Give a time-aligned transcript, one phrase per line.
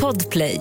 [0.00, 0.60] Podplay.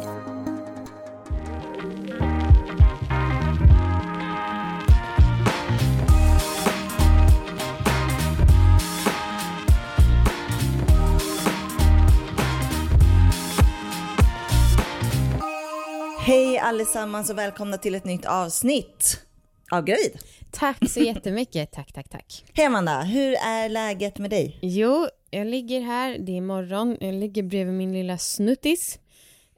[16.20, 19.21] Hej allesammans och välkomna till ett nytt avsnitt
[19.71, 20.20] av Gravid.
[20.52, 21.71] Tack så jättemycket.
[21.71, 22.46] Tack, tack, tack.
[22.54, 24.59] Hej Amanda, hur är läget med dig?
[24.62, 29.00] Jo, jag ligger här, det är morgon, jag ligger bredvid min lilla snuttis.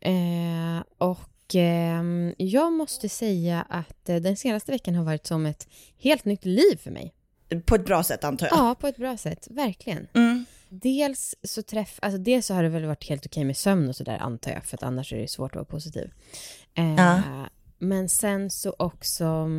[0.02, 2.04] Eh, och eh,
[2.38, 6.78] jag måste säga att eh, den senaste veckan har varit som ett helt nytt liv
[6.84, 7.14] för mig.
[7.66, 8.58] På ett bra sätt antar jag?
[8.58, 10.08] Ja, på ett bra sätt, verkligen.
[10.14, 10.46] Mm.
[10.70, 13.96] Dels så träff, alltså dels så har det väl varit helt okej med sömn och
[13.96, 16.12] sådär antar jag, för att annars är det svårt att vara positiv.
[16.76, 17.22] Eh, Ja.
[17.84, 19.50] Men sen så också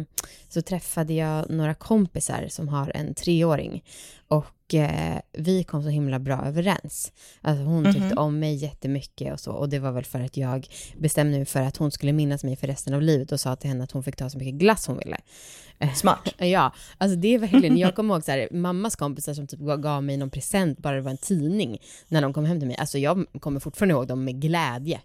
[0.48, 3.84] så träffade jag några kompisar som har en treåring
[4.28, 7.12] och eh, vi kom så himla bra överens.
[7.40, 10.68] Alltså hon tyckte om mig jättemycket och så och det var väl för att jag
[10.96, 13.70] bestämde mig för att hon skulle minnas mig för resten av livet och sa till
[13.70, 15.16] henne att hon fick ta så mycket glass hon ville.
[15.94, 16.34] Smart.
[16.38, 20.02] Ja, alltså det är verkligen, jag kommer ihåg så här, mammas kompisar som typ gav
[20.02, 22.76] mig någon present, bara det var en tidning, när de kom hem till mig.
[22.76, 25.00] Alltså jag kommer fortfarande ihåg dem med glädje.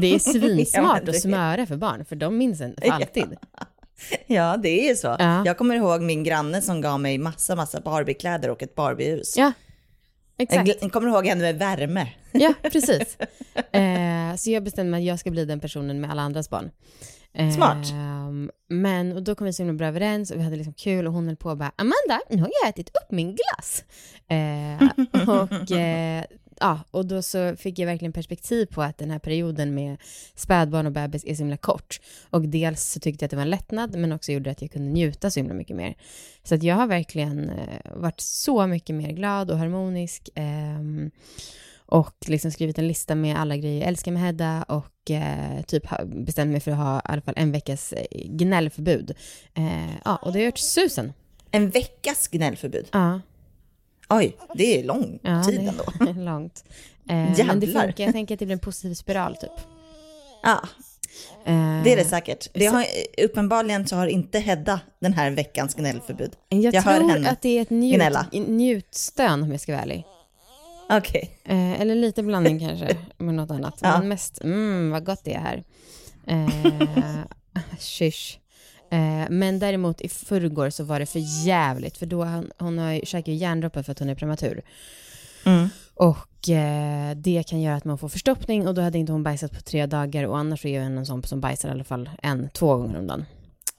[0.00, 3.36] Det är svinsmart att smöra för barn, för de minns en för alltid.
[4.26, 5.16] Ja, det är så.
[5.18, 5.42] Ja.
[5.46, 9.36] Jag kommer ihåg min granne som gav mig massa, massa Barbiekläder och ett Barbiehus.
[9.36, 9.52] Ja,
[10.38, 10.82] exakt.
[10.82, 12.08] jag kommer ihåg henne med värme.
[12.32, 13.18] Ja, precis.
[13.72, 16.70] Eh, så jag bestämde mig att jag ska bli den personen med alla andras barn.
[17.54, 17.92] Smart.
[18.68, 21.12] Men och då kom vi så himla bra överens och vi hade liksom kul och
[21.12, 23.84] hon höll på och bara Amanda, nu har jag ätit upp min glass.
[24.28, 26.24] Eh, och, eh,
[26.60, 29.96] ja, och då så fick jag verkligen perspektiv på att den här perioden med
[30.34, 32.00] spädbarn och bebis är så himla kort.
[32.30, 34.70] Och dels så tyckte jag att det var en lättnad men också gjorde att jag
[34.70, 35.94] kunde njuta så himla mycket mer.
[36.44, 40.28] Så att jag har verkligen eh, varit så mycket mer glad och harmonisk.
[40.34, 41.10] ehm,
[41.92, 45.82] och liksom skrivit en lista med alla grejer jag älskar med Hedda och eh, typ
[46.04, 49.14] bestämt mig för att ha i alla fall en veckas eh, gnällförbud.
[49.54, 51.12] Eh, ja, och det har gjort susen.
[51.50, 52.88] En veckas gnällförbud.
[52.92, 53.20] Ja,
[54.08, 56.20] Oj, det är lång ja tid det ändå.
[56.30, 56.64] långt.
[57.08, 59.50] Eh, men det funkar, jag tänker att det blir en positiv spiral typ.
[60.42, 60.60] Ja,
[61.44, 62.48] Eh, det är det säkert.
[62.52, 62.86] Det har,
[63.24, 66.32] uppenbarligen så har inte Hedda den här veckans gnällförbud.
[66.48, 69.82] Jag, Jag hör tror henne att det är ett njut, njutstön om jag ska vara
[69.82, 70.04] ärlig.
[70.88, 71.38] Okej.
[71.44, 73.78] Eh, eller lite blandning kanske med något annat.
[73.82, 73.98] Ja.
[73.98, 75.64] Men mest, mm vad gott det är här.
[76.26, 77.24] Eh,
[77.78, 78.38] Shish.
[78.90, 83.00] Eh, men däremot i förrgår så var det för jävligt för då hon, hon har
[83.04, 84.62] käkar ju järndroppar för att hon är prematur.
[85.44, 85.68] Mm.
[85.94, 89.52] Och eh, det kan göra att man får förstoppning och då hade inte hon bajsat
[89.52, 92.48] på tre dagar och annars är jag en sån som bajsar i alla fall en,
[92.52, 93.24] två gånger om dagen.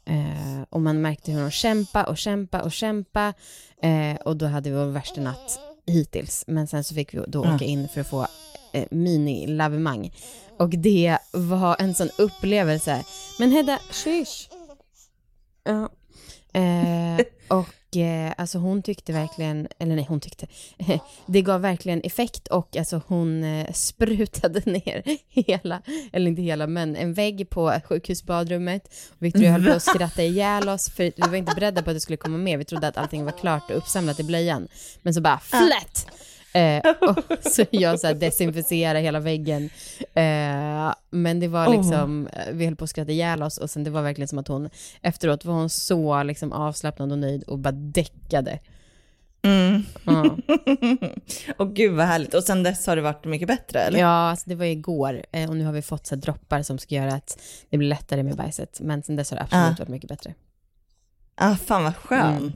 [0.06, 3.34] Eh, och man märkte hur hon kämpa och kämpa och kämpa
[3.82, 6.44] eh, och då hade vi vår värsta natt hittills.
[6.48, 8.28] Men sen så fick vi då åka in för att få
[8.74, 10.14] eh, mini-lavemang.
[10.58, 13.04] Och det var en sån upplevelse.
[13.40, 14.50] Men Hedda, shush!
[15.64, 15.90] Ja.
[16.60, 17.68] Eh, och
[17.98, 20.48] eh, alltså hon tyckte verkligen, eller nej hon tyckte,
[21.26, 25.82] det gav verkligen effekt och alltså hon eh, sprutade ner hela,
[26.12, 28.96] eller inte hela men en vägg på sjukhusbadrummet.
[29.18, 32.02] Victoria höll på att skratta ihjäl oss för vi var inte beredda på att det
[32.02, 34.68] skulle komma mer, vi trodde att allting var klart och uppsamlat i blöjan.
[35.02, 36.08] Men så bara flätt!
[36.54, 39.70] Eh, och så jag så här desinficerade hela väggen.
[40.14, 43.84] Eh, men det var liksom, eh, vi höll på att skratta ihjäl oss och sen
[43.84, 44.70] det var verkligen som att hon,
[45.02, 48.60] efteråt var hon så liksom avslappnad och nöjd och bara däckade.
[49.46, 49.84] Mm.
[50.06, 50.38] Ja,
[51.58, 52.34] Och gud vad härligt.
[52.34, 54.00] Och sen dess har det varit mycket bättre eller?
[54.00, 57.14] ja alltså det var igår och nu har vi fått så droppar som ska göra
[57.14, 57.40] att
[57.70, 58.80] det blir lättare med bajset.
[58.82, 59.76] Men sen dess har det absolut Ja.
[59.80, 60.34] varit mycket bättre.
[61.36, 62.40] Ah, fan vad skönt.
[62.40, 62.52] Mm.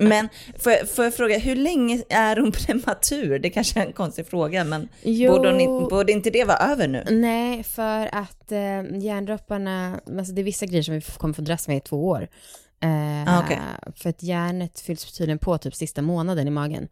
[0.00, 0.28] Men
[0.58, 3.38] får jag, får jag fråga, hur länge är hon prematur?
[3.38, 5.32] Det kanske är en konstig fråga, men Jo.
[5.32, 7.04] borde, hon, inte- borde inte det vara över nu?
[7.10, 11.68] Nej, för att eh, järndropparna, alltså det är vissa grejer som vi kommer få dras
[11.68, 12.28] med i två år.
[12.82, 13.58] Eh, Ah, okej.
[13.96, 16.88] För att järnet fylls tydligen på typ sista månaden i magen.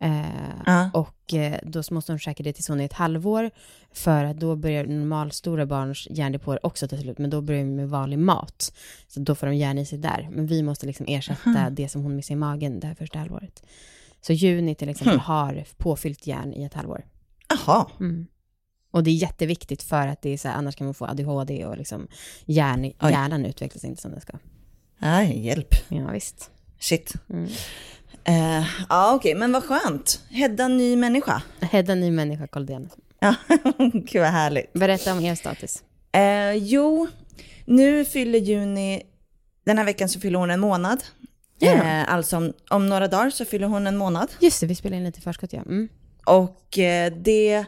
[0.00, 0.24] Eh,
[0.66, 0.90] Ja.
[0.94, 3.50] Och eh, då måste de käka det tills hon är ett halvår.
[3.92, 7.18] För att då börjar normalstora barns järndepåer också ta slut.
[7.18, 8.72] Men då börjar de med vanlig mat.
[9.08, 10.28] Så då får de järn i sig där.
[10.32, 13.62] Men vi måste liksom ersätta det som hon missar i magen det här första halvåret.
[14.20, 15.24] Så juni till exempel Hmm.
[15.24, 17.04] har påfyllt järn i ett halvår.
[17.48, 18.26] Jaha, Mm.
[18.92, 21.64] Och det är jätteviktigt för att det är så här, annars kan man få ADHD
[21.66, 22.08] och liksom
[22.44, 24.38] hjärn, hjärnan utvecklas inte som den ska.
[24.98, 25.74] Nej, hjälp.
[25.88, 26.50] Ja, visst.
[26.78, 27.12] Shit.
[27.30, 27.48] Mm.
[28.30, 30.20] Eh, ja, okej, men vad skönt.
[30.30, 31.42] Hedda, ny människa.
[31.60, 32.90] Hedda, ny människa, Koldén.
[33.20, 33.34] Ja,
[33.92, 34.72] gud vad härligt.
[34.72, 35.82] Berätta om er status.
[36.12, 37.08] Eh, jo,
[37.64, 39.02] nu fyller Juni,
[39.66, 41.04] den här veckan så fyller hon en månad.
[41.58, 41.72] Ja.
[41.72, 44.32] Eh, alltså om, om några dagar så fyller hon en månad.
[44.40, 45.62] Just det, vi spelar in lite förskott, ja.
[45.62, 45.88] Mm.
[46.26, 47.66] Och eh, det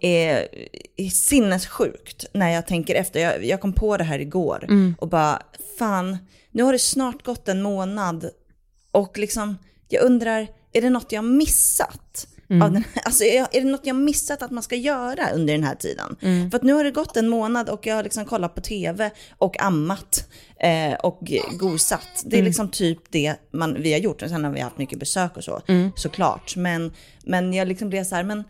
[0.00, 0.48] är,
[0.96, 3.20] är sinnessjukt när jag tänker efter.
[3.20, 4.66] Jag, jag kom på det här igår
[4.98, 5.42] och bara,
[5.78, 6.18] fan,
[6.50, 8.30] nu har det snart gått en månad
[8.90, 9.56] och liksom,
[9.88, 12.26] jag undrar, är det något jag har missat?
[12.62, 15.64] Av den, alltså, är, är det något jag missat att man ska göra under den
[15.64, 16.16] här tiden?
[16.50, 19.10] För att nu har det gått en månad och jag har liksom kollat på tv
[19.38, 20.28] och ammat
[20.60, 22.22] eh, och gosat.
[22.24, 24.22] Det är liksom typ det man, vi har gjort.
[24.22, 25.62] Och sen har vi haft mycket besök och så,
[25.96, 26.56] såklart.
[26.56, 26.92] Men,
[27.24, 28.44] men jag liksom blev så här, men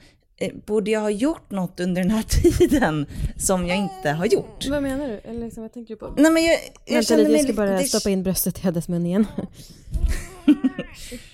[0.66, 2.22] borde jag ha gjort något under den här
[2.58, 4.66] tiden som jag inte har gjort?
[4.70, 5.30] Vad menar du?
[5.30, 6.14] Eller liksom, vad tänker du på?
[6.16, 8.60] Nej, men jag, jag Vänta känner lite, jag ska bara det- stoppa in bröstet i
[8.60, 9.26] Heddas mun igen.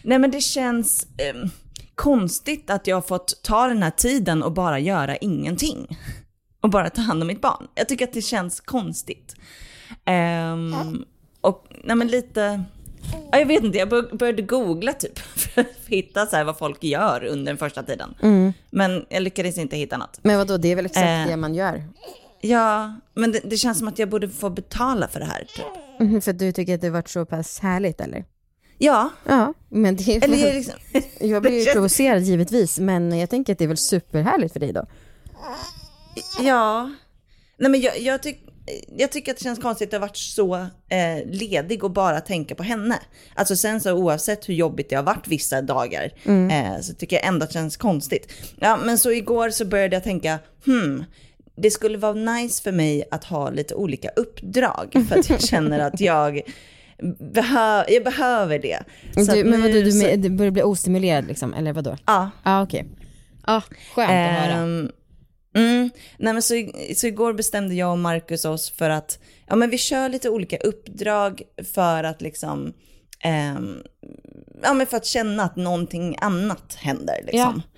[0.02, 1.49] Nej men det känns eh,
[1.94, 5.99] konstigt att jag har fått ta den här tiden och bara göra ingenting.
[6.61, 7.67] Och bara ta hand om mitt barn.
[7.75, 9.35] Jag tycker att det känns konstigt.
[10.05, 11.05] Ehm,
[11.41, 12.62] och nej men lite,
[13.32, 15.19] ja, jag vet inte, jag bör- började googla typ
[15.87, 18.14] hitta så vad folk gör under den första tiden.
[18.70, 20.19] Men jag lyckades inte hitta något.
[20.23, 21.26] Men vadå, det är väl exakt Eh.
[21.26, 21.85] det man gör?
[22.41, 26.00] Ja, men det, det känns som att jag borde få betala för det här typ.
[26.00, 28.25] Mhm, För du tycker att det varit så pass härligt eller?
[28.79, 30.75] Ja, Ja, men det är eller liksom,
[31.29, 34.61] Jag blir ju känns- provocerad givetvis, men jag tänker att det är väl superhärligt för
[34.61, 34.87] dig då?
[36.41, 36.91] Ja.
[37.58, 38.46] Nej men jag, jag, tyck,
[38.96, 40.55] jag tycker att det känns konstigt att jag har varit så
[40.88, 42.99] eh, ledig och bara tänka på henne.
[43.34, 47.26] Alltså sen så oavsett hur jobbigt det har varit vissa dagar eh, så tycker jag
[47.26, 48.32] ändå att det känns konstigt.
[48.61, 51.05] Ja men så igår så började jag tänka, hmm,
[51.56, 55.78] det skulle vara nice för mig att ha lite olika uppdrag för att jag känner
[55.78, 56.40] att jag,
[57.19, 58.78] behö, jag behöver det.
[59.14, 61.96] Så Du, men vadå, du, du börjar bli ostimulerad liksom, eller vadå?
[62.06, 62.31] Ja.
[62.43, 62.87] Ja, okej.
[63.46, 63.62] Ja,
[63.94, 64.62] skönt att höra.
[64.62, 64.90] Ehm,
[65.56, 66.55] mm, nej men så,
[66.97, 70.56] så igår bestämde jag och Marcus oss för att ja, men vi kör lite olika
[70.56, 71.43] uppdrag
[71.73, 72.73] för att liksom
[73.20, 73.82] ehm,
[74.62, 77.20] ja, men för att känna att någonting annat händer.
[77.26, 77.62] Liksom.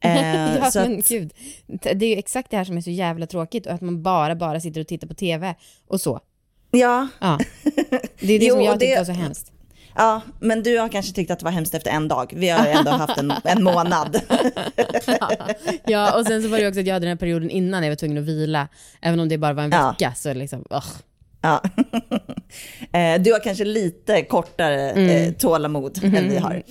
[0.00, 1.32] Eh, ja, så men att, gud.
[1.66, 4.34] Det är ju exakt det här som är så jävla tråkigt och att man bara,
[4.34, 5.54] bara sitter och tittar på tv
[5.88, 6.20] och så.
[6.70, 7.38] ja, Ja.
[8.20, 9.52] Det är det Jo, som jag tyckte det- var så hemskt.
[9.96, 12.32] Ja, men du har kanske tyckt att det var hemskt efter en dag.
[12.36, 14.20] Vi har ju ändå haft en, en månad.
[15.86, 17.90] Ja, och sen så var det också att jag hade den här perioden innan jag
[17.90, 18.68] var tvungen att vila.
[19.00, 19.90] Även om det bara var en Ja.
[19.90, 20.86] vecka så liksom, ugh.
[21.40, 21.62] Ja.
[22.92, 26.62] Eh, du har kanske lite kortare eh, tålamod än vi har.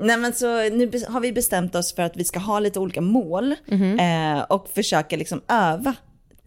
[0.00, 3.00] Nej men så nu har vi bestämt oss för att vi ska ha lite olika
[3.00, 3.54] mål
[4.00, 5.94] eh, och försöka liksom öva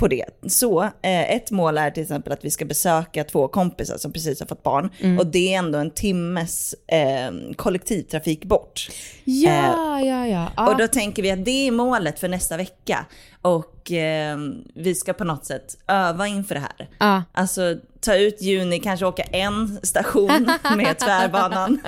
[0.02, 0.26] på det.
[0.48, 4.40] Så eh, ett mål är till exempel att vi ska besöka två kompisar som precis
[4.40, 4.90] har fått barn
[5.20, 8.90] och det är ändå en timmes eh, kollektivtrafik bort.
[9.24, 10.48] Ja, ja, ja.
[10.56, 10.70] ja.
[10.70, 13.06] Och då tänker vi att det är målet för nästa vecka
[13.42, 14.38] och eh,
[14.76, 16.90] vi ska på något sätt öva inför det här.
[17.00, 17.24] ja.
[17.32, 20.28] Alltså ta ut juni, kanske åka en station
[20.78, 21.82] med tvärbanan.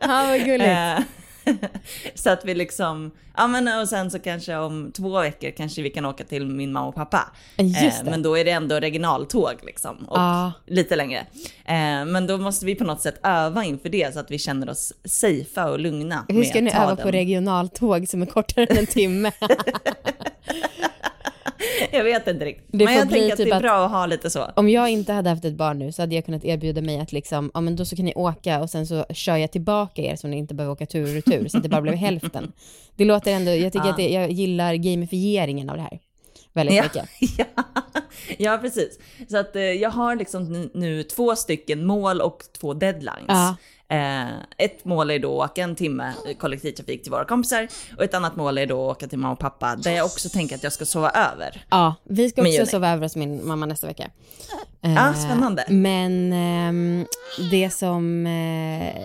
[0.00, 1.06] ja, vad gulligt.
[2.14, 5.90] Så att vi liksom, ja men och sen så kanske om två veckor kanske vi
[5.90, 7.32] kan åka till min mamma och pappa.
[7.56, 10.52] Eh, men då är det ändå regionaltåg liksom och Ja.
[10.66, 11.18] lite längre.
[11.64, 14.70] Eh, men då måste vi på något sätt öva inför det så att vi känner
[14.70, 16.24] oss safea och lugna.
[16.28, 16.96] Hur ska ni öva den.
[16.96, 19.32] på regionaltåg som är kortare än en timme?
[22.00, 22.66] Jag vet inte riktigt.
[22.68, 24.46] Det men jag tänker att typ det är att- bra att ha lite så.
[24.56, 27.12] Om jag inte hade haft ett barn nu så hade jag kunnat erbjuda mig att
[27.12, 30.16] liksom, ja men då så kan ni åka och sen så kör jag tillbaka er
[30.16, 32.52] så ni inte behöver åka tur och retur så att det bara blev hälften.
[32.96, 33.90] Det låter ändå, jag tycker Ja.
[33.90, 35.98] att det, jag gillar gamifieringen av det här
[36.52, 37.08] väldigt Ja, mycket.
[37.56, 37.64] ja,
[38.38, 38.98] ja, precis.
[39.30, 43.24] Så att eh, jag har liksom nu, nu två stycken mål och två deadlines.
[43.28, 43.56] Ja.
[43.90, 44.28] Eh,
[44.58, 48.36] ett mål är då att åka en timme kollektivtrafik till våra kompisar och ett annat
[48.36, 50.72] mål är då att åka till mamma och pappa där jag också tänker att jag
[50.72, 51.64] ska sova över.
[51.70, 54.10] Ja, vi ska också sova över hos min mamma nästa vecka.
[54.82, 55.64] Ja, Eh, spännande.
[55.68, 57.06] Men ehm,
[57.50, 58.96] det som eh,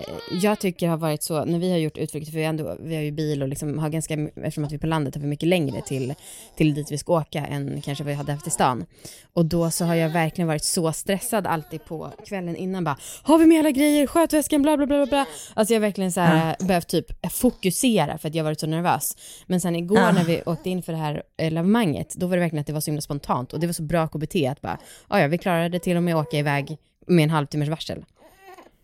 [0.42, 2.96] jag tycker har varit så, när vi har gjort utflykter, för vi, har ändå, vi
[2.96, 5.28] har ju bil och liksom har ganska, eftersom att vi är på landet har vi
[5.28, 6.14] mycket längre till,
[6.58, 8.86] till dit vi ska åka än kanske vi hade haft i stan.
[9.34, 13.38] Och då så har jag verkligen varit så stressad alltid på kvällen innan bara, har
[13.38, 15.26] vi med alla grejer, skötväskan, bla bla bla bla.
[15.54, 18.68] Alltså jag har verkligen så här, behövt typ fokusera för att jag har varit så
[18.68, 19.18] nervös.
[19.48, 20.12] Men sen igår Ja.
[20.12, 22.74] när vi åkte in för det här eh, lavemanget, då var det verkligen att det
[22.74, 24.78] var så himla spontant och det var så bra KBT att bara,
[25.10, 28.06] "Ja, ja vi klarade till och med åka iväg med en halvtimmes varsel.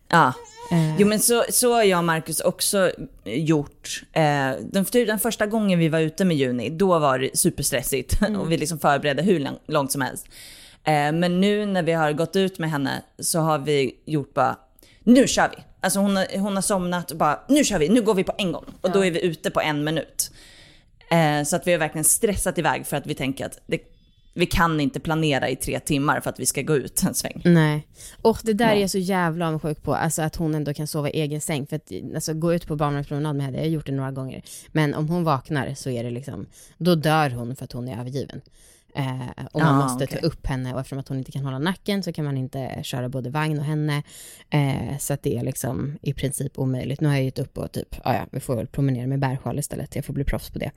[0.08, 0.32] Ja.
[0.72, 2.92] Eh, Jo men så, så har jag och Marcus också
[3.24, 4.02] gjort.
[4.12, 4.22] Eh,
[4.60, 8.56] den, den första gången vi var ute med Juni, då var det superstressigt och vi
[8.56, 10.26] liksom förberedde hur lång- långt som helst.
[10.84, 14.56] Eh, men nu när vi har gått ut med henne så har vi gjort bara,
[15.04, 15.62] nu kör vi.
[15.80, 18.32] Alltså hon har, hon har somnat och bara, nu kör vi, nu går vi på
[18.38, 18.64] en gång.
[18.80, 20.30] Och då är vi ute på en minut.
[21.10, 23.78] Eh, så att vi har verkligen stressat iväg för att vi tänker att det,
[24.34, 27.42] vi kan inte planera i tre timmar för att vi ska gå ut en sväng.
[27.44, 27.86] Nej.
[28.22, 28.76] Och det där Nej.
[28.76, 31.66] är jag så jävla avundsjuk på, alltså att hon ändå kan sova i egen säng.
[31.66, 34.42] För att alltså, gå ut på barnvagnspromenad med henne, jag har gjort det några gånger.
[34.72, 36.46] Men om hon vaknar så är det liksom,
[36.78, 38.40] då dör hon för att hon är övergiven.
[38.94, 40.20] Eh, och man Ah, måste okej.
[40.20, 42.80] ta upp henne och eftersom att hon inte kan hålla nacken så kan man inte
[42.82, 44.02] köra både vagn och henne.
[44.50, 47.00] Eh, så att det är liksom i princip omöjligt.
[47.00, 49.58] Nu har jag gett upp och typ, ah, ja, vi får väl promenera med bärsjal
[49.58, 49.96] istället.
[49.96, 50.70] Jag får bli proffs på det.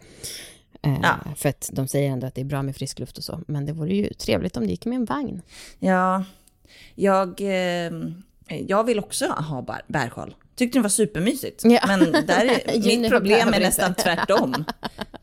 [0.86, 1.16] Eh, Ja.
[1.36, 3.42] För att de säger ändå att det är bra med frisk luft och så.
[3.48, 5.42] Men det vore ju trevligt om det gick med en vagn.
[5.80, 6.24] Ja,
[6.96, 7.92] jag, eh,
[8.68, 10.36] jag vill också ha bär, bärsjal.
[10.56, 11.62] Tyckte det var supermysigt.
[11.66, 11.80] Ja.
[11.88, 14.52] Men där är, mitt problem är nästan tvärtom.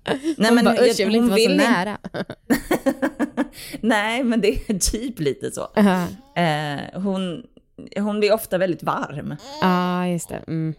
[0.04, 1.99] Nej, Hon men bara, usch, jag vill inte vara så nära.
[3.81, 5.69] Nej, men det är typ lite så.
[5.75, 6.07] Ja,
[6.42, 7.42] Eh, hon,
[7.97, 9.37] hon blir ofta väldigt varm.
[9.62, 10.42] ah, just det.
[10.49, 10.75] Mm.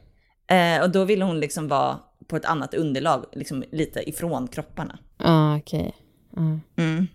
[0.84, 2.00] Och då vill hon liksom vara
[2.34, 5.00] på ett annat underlag, liksom lite ifrån kropparna.
[5.18, 5.94] Ah, okej.
[6.38, 6.82] Ah.
[6.82, 7.08] Mm.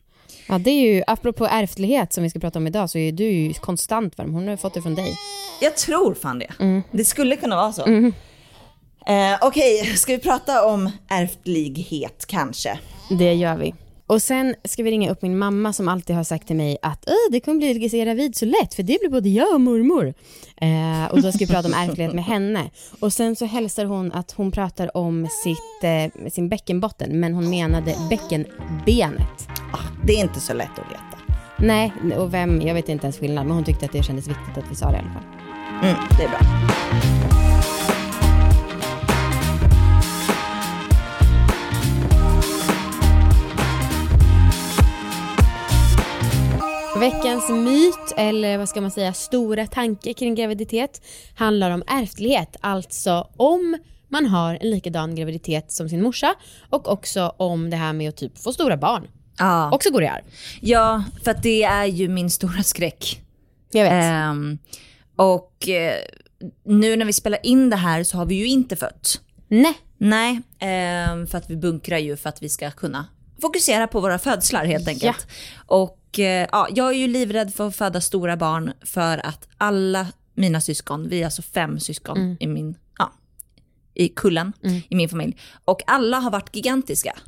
[0.48, 3.24] Ja, det är ju, apropå ärftlighet som vi ska prata om idag, så är du
[3.24, 4.34] ju konstant varm.
[4.34, 5.16] Hon har fått det från dig.
[5.60, 6.50] Jag tror fan det.
[6.60, 6.82] Mm.
[6.90, 7.86] Det skulle kunna vara så.
[7.86, 12.78] Eh, Okej, ska vi prata om ärftlighet kanske?
[13.18, 13.74] Det gör vi.
[14.08, 17.04] Och sen ska vi ringa upp min mamma som alltid har sagt till mig att
[17.06, 20.14] "Åh, det kommer bli gravid så lätt för det blir både jag och mormor.
[20.60, 22.70] Eh, och då ska vi prata om ärftlighet med henne.
[23.00, 25.84] Och sen så hälsar hon att hon pratar om sitt,
[26.24, 29.48] eh, sin bäckenbotten men hon menade bäckenbenet.
[29.72, 31.34] Ah, det är inte så lätt att veta.
[31.58, 34.58] Nej, och vem, jag vet inte ens skillnad men hon tyckte att det kändes viktigt
[34.58, 35.24] att vi sa det i alla fall.
[35.82, 37.17] Mm, det är bra.
[47.08, 51.02] Veckans myt, eller vad ska man säga, stora tanke kring graviditet
[51.34, 52.56] handlar om ärftlighet.
[52.60, 56.34] Alltså om man har en likadan graviditet som sin morsa
[56.70, 59.06] och också om det här med att typ få stora barn.
[59.38, 59.70] Ja.
[59.72, 60.22] Också går i arv.
[60.60, 63.22] ja, för att det är ju min stora skräck.
[63.72, 63.92] Jag vet.
[63.92, 64.58] Ehm,
[65.16, 65.94] och eh,
[66.64, 69.20] nu när vi spelar in det här så har vi ju inte fött.
[69.48, 69.74] Nej.
[69.98, 73.06] Nej, ehm, för att vi bunkrar ju för att vi ska kunna
[73.40, 75.26] fokusera på våra födslar helt enkelt.
[75.66, 80.06] Och eh, ja, jag är ju livrädd för att föda stora barn för att alla
[80.34, 83.12] mina syskon, vi är alltså fem syskon i min, ja,
[83.94, 84.52] i kullen
[84.88, 85.36] i min familj.
[85.64, 87.18] Och alla har varit gigantiska.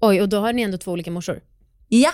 [0.00, 1.40] Oj, och då har ni ändå två olika morsor.
[1.88, 2.12] Ja.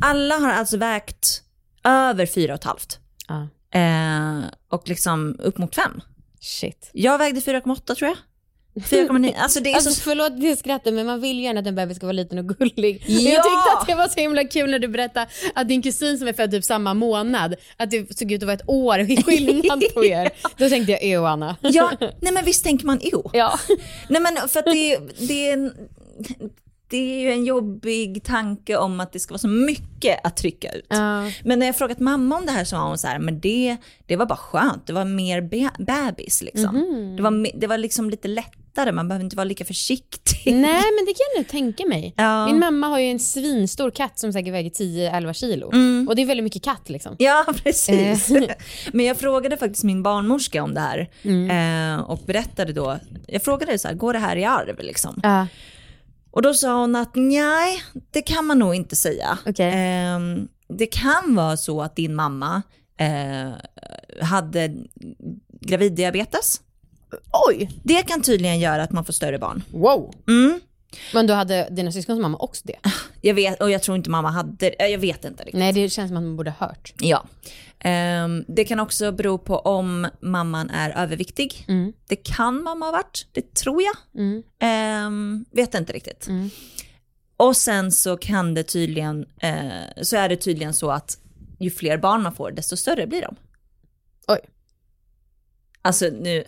[0.00, 1.42] Alla har alltså vägt
[1.84, 2.98] över fyra och ett halvt.
[3.28, 3.48] Ja.
[3.80, 6.00] Eh, och liksom upp mot fem.
[6.40, 6.90] Shit.
[6.92, 8.16] Jag vägde 4,8 tror jag.
[8.76, 9.34] 4,9.
[9.38, 10.00] Alltså det är Alltså så...
[10.00, 12.48] förlåt det skrattar men man vill ju gärna att en bebis ska vara liten och
[12.48, 13.04] gullig.
[13.06, 13.20] Ja!
[13.30, 16.28] Jag tyckte att det var så himla kul när du berättade att din kusin som
[16.28, 19.82] är född typ samma månad, att det såg ut att vara ett år i skillnad
[19.94, 20.30] på er.
[20.56, 21.56] Då tänkte jag, ew Anna.
[21.60, 23.30] Ja, nej men visst tänker man jo.
[23.32, 23.58] Ja.
[24.08, 25.72] Nej men för att det, det, är
[26.88, 30.72] det är ju en jobbig tanke om att det ska vara så mycket att trycka
[30.72, 30.86] ut.
[30.88, 31.30] Ja.
[31.44, 33.76] Men när jag frågat mamma om det här så var hon så här, men det,
[34.06, 36.76] det var bara skönt, det var mer be, bebis liksom.
[36.76, 37.16] Mhm.
[37.16, 38.28] Det, var, det var liksom lite
[38.76, 40.54] lättare, man behöver inte vara lika försiktig.
[40.54, 42.14] Nej men det kan jag nog tänka mig.
[42.16, 42.46] Ja.
[42.46, 45.66] Min mamma har ju en svinstor katt som säkert väger 10-11 kilo.
[46.08, 47.16] Och det är väldigt mycket katt liksom.
[47.18, 48.30] Ja, precis.
[48.30, 48.50] Eh.
[48.92, 53.78] Men jag frågade faktiskt min barnmorska om det här eh, och berättade då, jag frågade
[53.78, 55.20] så här, går det här i arv liksom?
[55.22, 55.46] Ja.
[56.30, 59.38] Och då sa hon att nej, det kan man nog inte säga.
[59.46, 59.72] Okej.
[59.74, 62.62] Ehm, det kan vara så att din mamma
[62.98, 63.50] eh,
[64.22, 64.74] hade
[65.60, 66.60] graviddiabetes.
[67.48, 67.70] Oj!
[67.82, 69.62] Det kan tydligen göra att man får större barn.
[69.70, 70.14] Wow.
[70.28, 70.60] Mm.
[71.14, 72.78] Men då hade dina syskons mamma också det?
[73.20, 75.58] Jag vet, och jag tror inte mamma hade eh, jag vet inte riktigt.
[75.58, 76.94] Nej det känns som att man borde ha hört.
[77.00, 77.26] Ja.
[77.78, 81.64] Ehm, det kan också bero på om mamman är överviktig.
[81.68, 81.92] Mm.
[82.06, 83.96] Det kan mamma ha varit, det tror jag.
[84.22, 84.42] Mm.
[84.58, 86.26] Ehm, vet inte riktigt.
[86.26, 86.50] Mm.
[87.36, 91.18] Och sen så kan det tydligen, eh, så är det tydligen så att
[91.58, 93.36] ju fler barn man får, desto större blir de.
[94.28, 94.38] Oj.
[95.82, 96.44] Alltså nu,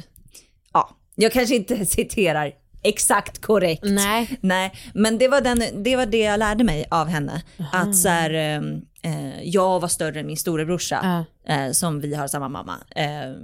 [1.19, 3.85] jag kanske inte citerar exakt korrekt.
[3.85, 4.39] Nej.
[4.41, 7.43] Nej, men det var, den, det var det jag lärde mig av henne.
[7.73, 8.57] Att så här, eh,
[9.03, 12.77] eh, jag var större än min storebrorsa, eh, som vi har samma mamma.
[12.91, 13.35] Eh,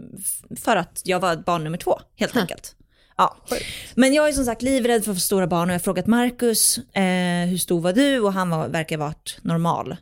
[0.60, 2.74] för att jag var barn nummer två, helt enkelt.
[3.16, 3.36] Ja.
[3.94, 7.48] Men jag är som sagt livrädd för stora barn och jag har frågat Marcus, eh,
[7.48, 8.20] hur stor var du?
[8.20, 9.96] Och han var, verkar varit normal.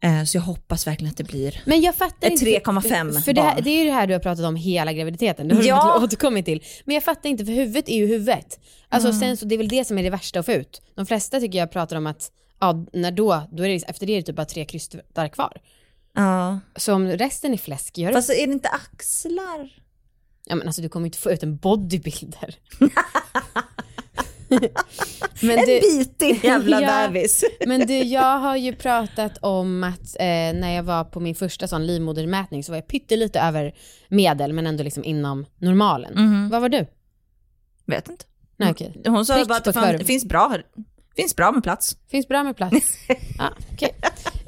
[0.00, 2.44] Eh, så jag hoppas verkligen att det blir Men jag fattar Ett inte.
[2.44, 3.64] 3,5 För det, här, barn.
[3.64, 5.48] det är ju det här du har pratat om hela graviditeten.
[5.48, 5.96] Det har Ja.
[5.98, 6.62] du återkommit till.
[6.84, 8.60] Men jag fattar inte för huvudet är ju huvudet.
[8.88, 10.82] Alltså sen så det är väl det som är det värsta att få ut.
[10.94, 12.30] De flesta tycker jag pratar om att
[12.60, 15.56] ja, när då, då är det, efter det är det typ bara tre krystar kvar.
[16.14, 16.60] Ja.
[16.76, 18.14] Så om resten är fläsk, gör det.
[18.14, 19.85] Fast är det inte axlar?
[20.48, 22.54] Ja men alltså du kommer inte få ut en bodybuilder.
[25.40, 27.08] men En du, bitig jävla Ja.
[27.08, 27.44] bebis.
[27.66, 30.26] men du, jag har ju pratat om att eh,
[30.60, 33.74] när jag var på min första sån livmodermätning så var jag pyttelite över
[34.08, 36.12] medel men ändå liksom inom normalen.
[36.14, 36.48] Mhm.
[36.48, 36.86] Vad var du?
[37.86, 38.24] Vet inte.
[38.56, 39.02] Nej okej.
[39.06, 40.56] Hon sa Prick bara att det finns, bra,
[41.16, 41.96] finns bra med plats.
[42.10, 42.76] Finns bra med plats.
[43.38, 43.94] Ja, okej.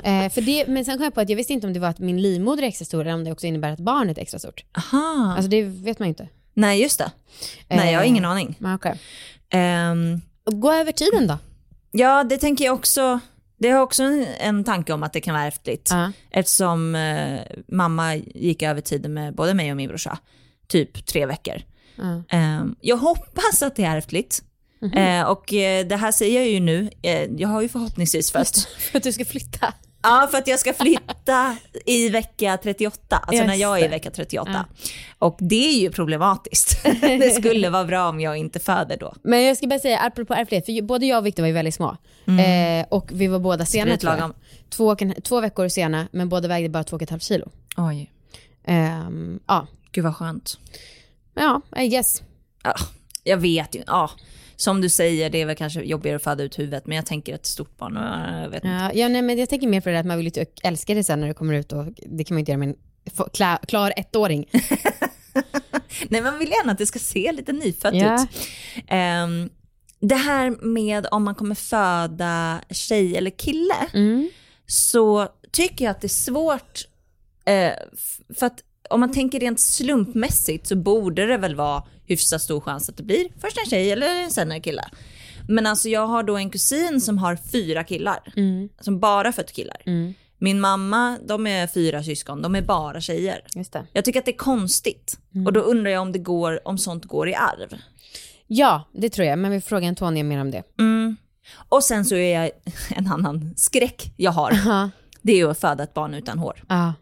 [0.04, 1.88] Eh, för det, men sen kom jag på att jag visste inte om det var
[1.88, 4.38] att min livmoder är extra stor eller om det också innebär att barnet är extra
[4.38, 4.64] stort.
[4.76, 5.34] Aha.
[5.36, 6.28] Alltså det vet man ju inte.
[6.54, 7.10] Nej, just det.
[7.68, 8.56] Nej, jag har Eh, ingen aning.
[8.58, 8.98] Men okej.
[9.50, 11.38] Ehm, Gå över tiden då.
[11.90, 13.20] ja, det tänker jag också.
[13.58, 15.88] Det har också en, en tanke om att det kan vara ärftligt.
[15.90, 16.12] Ja.
[16.30, 20.18] Eftersom eh, mamma gick över tiden med både mig och min brorsa.
[20.68, 21.56] Typ tre veckor.
[21.96, 22.22] Ja.
[22.28, 24.42] Ehm, jag hoppas att det är ärftligt.
[24.80, 24.92] Mhm.
[24.92, 26.90] Eh, och eh, det här säger jag ju nu.
[27.02, 28.56] Eh, jag har ju förhoppningsvis fött.
[28.78, 29.74] För att du ska flytta.
[30.02, 33.88] Ja, för att jag ska flytta i vecka 38, alltså Just när jag är i
[33.88, 34.66] vecka 38.
[35.18, 36.84] Och det är ju problematiskt.
[37.00, 39.14] det skulle vara bra om jag inte föder då.
[39.22, 41.74] Men jag ska bara säga, apropå ärftlighet, för både jag och Viktor var ju väldigt
[41.74, 41.96] små.
[42.26, 44.32] Eh, och vi var båda sena tror jag.
[44.70, 47.50] Två, två veckor sena, men båda vägde bara två och ett halvt kilo.
[47.76, 48.12] Oj,
[48.64, 50.58] Ehm, ja, gud vad skönt.
[51.34, 52.22] ja, I guess.
[52.64, 52.74] Ja,
[53.24, 53.82] jag vet ju.
[53.86, 54.10] Ja,
[54.60, 57.34] som du säger, det är väl kanske jobbigare att föda ut huvudet, men jag tänker
[57.34, 58.68] ett stort barn, äh, jag vet inte.
[58.68, 60.46] Ja, ja, nej, men jag tänker mer på det där att man vill ju inte
[60.62, 62.76] älska det sen när det kommer ut och det kan man inte göra med en
[63.32, 64.44] klar, klar ettåring.
[66.08, 68.14] Nej, man vill gärna att det ska se lite nyfött Ja.
[68.22, 68.28] ut.
[68.88, 69.50] Ehm,
[70.00, 74.30] det här med om man kommer föda tjej eller kille, Mm.
[74.66, 76.80] så tycker jag att det är svårt,
[77.44, 77.72] eh,
[78.38, 82.88] för att om man tänker rent slumpmässigt så borde det väl vara hyfsat stor chans
[82.88, 84.84] att det blir först en tjej eller sen en kille.
[85.48, 88.68] Men alltså jag har då en kusin som har fyra killar, Mm.
[88.80, 89.76] som bara fött killar.
[89.86, 90.14] Mm.
[90.38, 93.40] Min mamma, de är fyra syskon, de är bara tjejer.
[93.92, 95.18] Jag tycker att det är konstigt.
[95.46, 97.78] Och då undrar jag om det går, om sånt går i arv.
[98.46, 100.62] Ja, det tror jag, men vi frågar Antonia mer om det.
[100.78, 101.16] Mm.
[101.68, 102.50] Och sen så är jag,
[102.96, 104.90] en annan skräck jag har, Ja.
[105.22, 106.62] det är att föda ett barn utan hår.
[106.68, 106.94] Ja.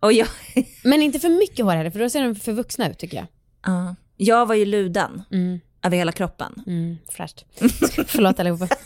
[0.00, 0.28] Och jag,
[0.84, 3.26] Men inte för mycket hår heller, för då ser de för vuxna ut tycker jag.
[3.66, 3.94] Ja.
[4.16, 5.60] jag var ju luden Mm.
[5.82, 6.62] över hela kroppen.
[6.66, 7.44] Mm, fräscht.
[8.06, 8.68] Förlåt allihopa.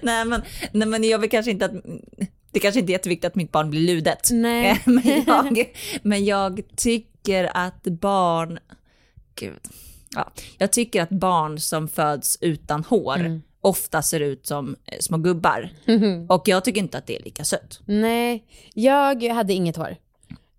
[0.00, 1.72] nej, men, nej men jag vill kanske inte att,
[2.50, 4.28] det kanske inte är jätteviktigt att mitt barn blir ludet.
[4.32, 4.82] Nej.
[4.84, 5.72] men, jag,
[6.02, 8.58] men jag tycker att barn,
[9.34, 9.60] gud,
[10.14, 13.42] ja, jag tycker att barn som föds utan hår Mm.
[13.66, 15.70] Ofta ser ut som eh, små gubbar.
[16.28, 17.80] Och jag tycker inte att det är lika sött.
[17.84, 19.96] Nej, jag hade inget hår.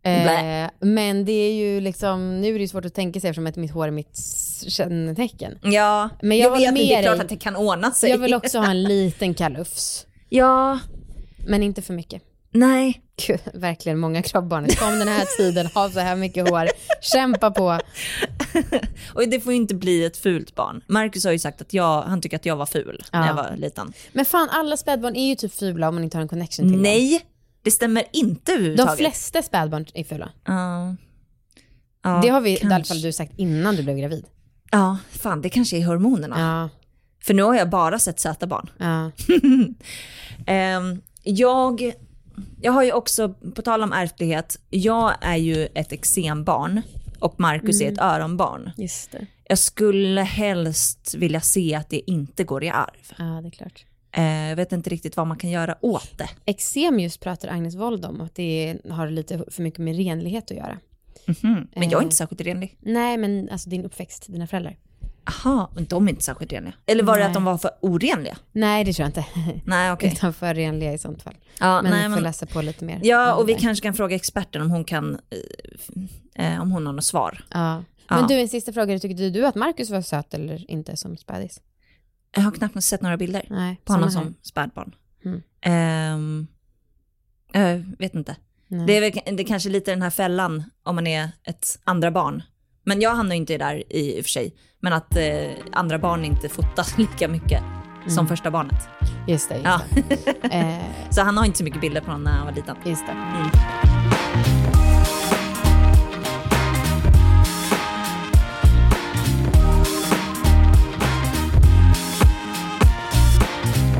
[0.04, 3.48] Eh, men det är ju liksom, nu är det ju svårt att tänka sig eftersom
[3.48, 4.18] att mitt hår är mitt
[4.68, 5.60] kännetecken.
[5.64, 8.10] Ja, Men jag håller vet, men det är klart att det kan ordna sig.
[8.10, 10.80] Jag vill också ha en liten kalufs, Ja,
[11.48, 12.22] men inte för mycket.
[12.52, 13.02] nej.
[13.28, 14.68] Gud, verkligen många kravbarn.
[14.68, 16.68] Kom den här tiden, ha så här mycket hår,
[17.02, 17.80] kämpa på.
[19.14, 20.82] Och det får ju inte bli ett fult barn.
[20.88, 23.28] Marcus har ju sagt att jag, han tycker att jag var ful när Ja.
[23.28, 23.94] jag var liten.
[24.14, 26.72] Men fan, alla spädbarn är ju typ fula om man inte har en connection till
[26.72, 26.82] dem.
[26.82, 27.22] Nej,
[27.62, 28.98] det stämmer inte De överhuvudtaget.
[28.98, 30.30] flesta spädbarn är fula.
[30.46, 30.96] Ja.
[32.04, 32.76] Ja, det har vi i kanske.
[32.76, 34.26] alla fall du sagt innan du blev gravid.
[34.72, 36.40] Ja, fan det kanske är hormonerna.
[36.40, 36.70] Ja,
[37.24, 38.70] För nu har jag bara sett söta barn.
[40.48, 41.92] Ehm, jag,
[42.62, 46.82] jag har ju också, på tal om ärftlighet, jag är ju ett eksembarn
[47.20, 48.72] och Marcus är ett öronbarn.
[48.78, 49.28] Just det.
[49.50, 53.12] Jag skulle helst vilja se att det inte går i arv.
[53.18, 53.86] Ja, det är klart.
[54.12, 56.30] Eh, jag vet inte riktigt vad man kan göra åt det.
[56.46, 60.58] Eksem just pratar Agnes Wold om, att det har lite för mycket med renlighet att
[60.58, 60.78] göra.
[61.26, 61.68] Mhm.
[61.76, 62.04] Men jag är Eh.
[62.04, 62.78] inte särskilt renlig.
[62.80, 64.78] Nej, men alltså din uppväxt, dina föräldrar.
[65.28, 66.74] Aha, men de är inte särskilt renliga.
[66.86, 67.28] Eller var det Nej.
[67.28, 68.38] att de var för orenliga?
[68.52, 69.26] Nej, det tror jag inte.
[69.66, 70.12] Nej, okej.
[70.14, 71.36] Utan för renliga i sånt fall.
[71.60, 73.00] Ja, Men nej, vi får men, läsa på lite mer.
[73.04, 75.20] ja, och det vi kanske kan fråga experten om hon kan,
[76.36, 77.46] eh, eh, om hon har något svar.
[77.50, 77.84] Ja.
[78.10, 78.26] Men Ja.
[78.28, 79.00] du, en sista fråga.
[79.00, 81.62] Tyckte du att Marcus var söt eller inte som spädis?
[82.36, 84.14] Jag har knappt sett några bilder Nej, på honom här.
[84.14, 84.96] som spädbarn.
[85.26, 85.42] Mm.
[85.62, 86.48] Ehm,
[87.52, 88.36] jag vet inte.
[88.68, 88.88] Nej.
[88.88, 92.12] Det är väl det är kanske lite den här fällan om man är ett andra
[92.12, 92.44] barn.
[92.88, 94.54] Men jag hamnar inte där i, i och för sig.
[94.80, 95.24] Men att eh,
[95.72, 97.64] andra barn inte fotas lika mycket
[98.08, 98.28] som Mm.
[98.28, 98.90] första barnet.
[99.28, 99.56] Just det.
[99.56, 99.82] Just Ja.
[100.10, 100.52] det.
[100.56, 100.78] Eh,
[101.10, 102.76] Så han har inte så mycket bilder på honom när han var liten.
[102.86, 103.12] just det.
[103.12, 103.50] Mm.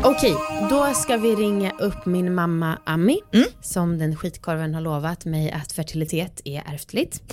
[0.04, 0.36] Okej,
[0.70, 3.48] då ska vi ringa upp min mamma Ami Mm.
[3.62, 7.24] som den skitkorven har lovat mig att fertilitet är ärftligt.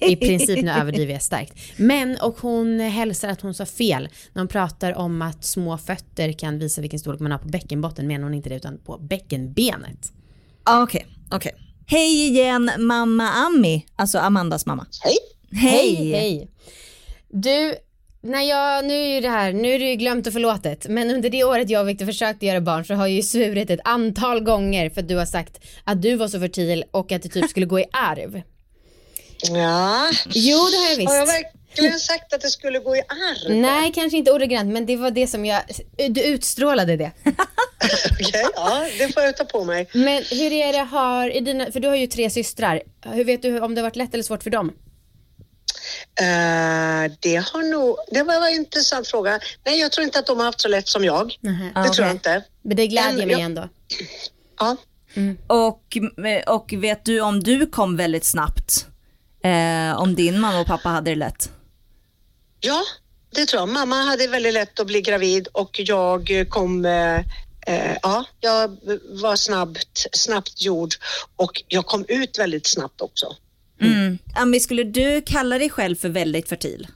[0.00, 1.54] I princip, nu överdriver jag starkt.
[1.76, 4.08] Men, och hon hälsar att hon sa fel.
[4.32, 8.06] När hon pratar om att små fötter kan visa vilken storlek man har på bäckenbotten
[8.06, 10.12] menar hon inte det utan på bäckenbenet.
[10.64, 11.52] Ah, Okej, okej.
[11.86, 14.86] Hej igen mamma Ami, alltså Amandas mamma.
[15.04, 15.16] Hej.
[15.52, 15.94] Hej!
[16.12, 16.50] hej!
[17.28, 17.74] Du,
[18.22, 21.10] när jag, nu är ju det här, nu är det ju glömt och förlåtet, men
[21.10, 23.80] under det året jag och Victor försökte göra barn så har jag ju svurit ett
[23.84, 27.28] antal gånger för att du har sagt att du var så fertil och att det
[27.28, 28.42] typ skulle gå i arv.
[29.42, 30.10] Ja.
[30.34, 31.08] Jo, det har jag visst.
[31.08, 33.56] Har jag verkligen sagt att det skulle gå i arv?
[33.56, 35.62] Nej, kanske inte ordagrant, men det var det som jag,
[36.08, 37.10] du utstrålade det.
[38.20, 39.88] Okej, ja, det får jag ta på mig.
[39.92, 42.82] Men hur är det, har, i dina, för du har ju tre systrar,
[43.12, 44.72] hur vet du om det har varit lätt eller svårt för dem?
[46.22, 49.40] Eh, det har nog, det var en intressant fråga.
[49.64, 51.36] Nej, jag tror inte att de har haft så lätt som jag.
[51.40, 51.64] Nähä.
[51.66, 52.04] Det tror okej.
[52.04, 52.44] jag inte.
[52.62, 53.40] Men det glädjer mig ja.
[53.40, 53.68] ändå.
[54.58, 54.76] Ja.
[55.46, 55.98] Och,
[56.46, 58.86] och vet du om du kom väldigt snabbt?
[59.44, 61.50] Eh, om din mamma och pappa hade det lätt?
[62.62, 62.82] ja,
[63.30, 63.68] det tror jag.
[63.68, 67.18] Mamma hade väldigt lätt att bli gravid och jag kom eh,
[67.66, 68.78] eh, ja, jag
[69.22, 70.94] var snabbt, snabbt gjord
[71.36, 73.36] och jag kom ut väldigt snabbt också.
[73.82, 74.18] Mm.
[74.34, 76.86] Ami, skulle du kalla dig själv för väldigt fertil?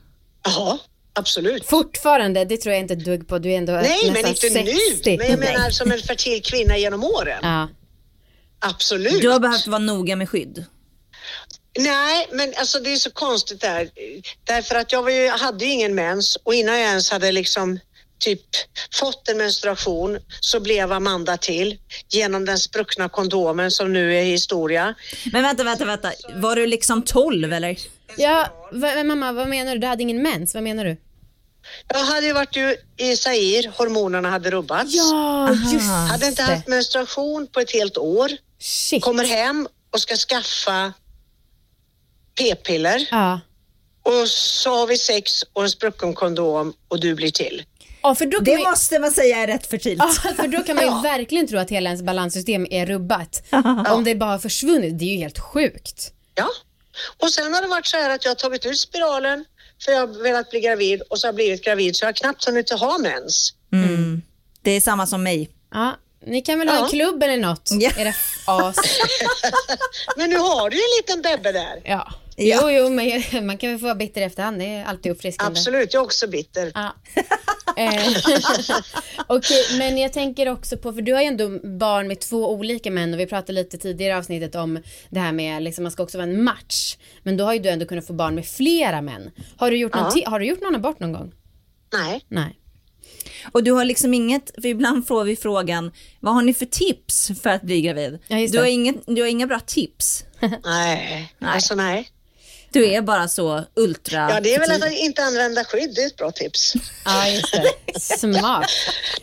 [0.44, 0.78] Ja,
[1.12, 1.66] absolut.
[1.66, 3.38] Fortfarande, det tror jag inte ett dugg på.
[3.38, 5.10] Du är ändå Nej, men inte 60.
[5.10, 5.16] nu.
[5.16, 7.38] Men jag menar som en fertil kvinna genom åren.
[7.42, 7.68] Ja.
[8.58, 9.22] Absolut.
[9.22, 10.64] Du har behövt vara noga med skydd.
[11.78, 13.90] Nej, men alltså det är så konstigt där.
[14.44, 17.78] Därför att jag var ju, hade ju ingen mens och innan jag ens hade liksom
[18.18, 18.40] typ
[18.94, 24.94] fått en menstruation så blev Amanda till genom den spruckna kondomen som nu är historia.
[25.32, 26.12] Men vänta, vänta, vänta.
[26.34, 27.78] Var du liksom 12 eller?
[28.16, 29.78] Ja, va, men mamma, vad menar du?
[29.78, 30.96] Du hade ingen mens, vad menar du?
[31.88, 34.94] Jag hade ju varit ju i Zaire, hormonerna hade rubbats.
[34.94, 38.30] Ja, just Hade inte haft menstruation på ett helt år.
[38.60, 39.02] Shit.
[39.02, 40.92] Kommer hem och ska skaffa
[42.38, 43.40] p-piller Ja.
[44.02, 47.62] och så har vi sex och en sprucken kondom och du blir till.
[48.08, 49.98] Ja, för då kan Det man ju, måste man säga är rätt fertilt.
[50.24, 53.42] ja, för då kan man ju verkligen tro att hela ens balanssystem är rubbat.
[53.90, 56.12] Om det bara har försvunnit, det är ju helt sjukt.
[56.34, 56.48] Ja.
[57.22, 59.44] Och sen har det varit så här att jag har tagit ut spiralen
[59.84, 62.12] för jag har velat bli gravid och så har jag blivit gravid så jag har
[62.12, 63.52] knappt hunnit ha mens.
[63.72, 64.22] Mm.
[64.62, 65.50] Det är samma som mig.
[65.74, 66.88] Ja, ni kan väl ha en Ja.
[66.88, 67.70] klubb eller något?
[67.72, 67.90] Ja.
[67.98, 68.12] Era
[68.46, 68.76] as.
[70.16, 71.80] Men nu har du ju en liten bebbe där.
[71.84, 72.12] Ja.
[72.36, 72.58] Ja.
[72.62, 74.58] Jo, jo, men man kan väl få vara bitter efterhand.
[74.58, 75.50] Det är alltid uppfriskande.
[75.58, 76.72] Absolut, jag är också bitter.
[76.74, 76.94] Ja.
[77.78, 78.06] Eh,
[79.26, 82.90] Okej, men jag tänker också på, för du har ju ändå barn med två olika
[82.90, 86.02] män och vi pratade lite tidigare i avsnittet om det här med, liksom, man ska
[86.02, 86.96] också vara en match.
[87.22, 89.30] Men då har ju du ändå kunnat få barn med flera män.
[89.56, 90.10] Har du gjort, någon, Ja.
[90.10, 91.32] ti- har du gjort någon abort någon gång?
[91.92, 92.20] Nej.
[92.28, 92.58] Nej.
[93.52, 97.30] Och du har liksom inget, för ibland får vi frågan, vad har ni för tips
[97.42, 98.18] för att bli gravid?
[98.28, 100.24] Ja, du, har inget, du har inga bra tips.
[100.64, 101.32] Nej.
[101.40, 102.08] Alltså nej.
[102.76, 106.06] Du är bara så ultra Ja, det är väl att inte använda skydd, det är
[106.06, 106.74] ett bra tips.
[107.04, 108.00] Ja, just det.
[108.00, 108.66] Smart.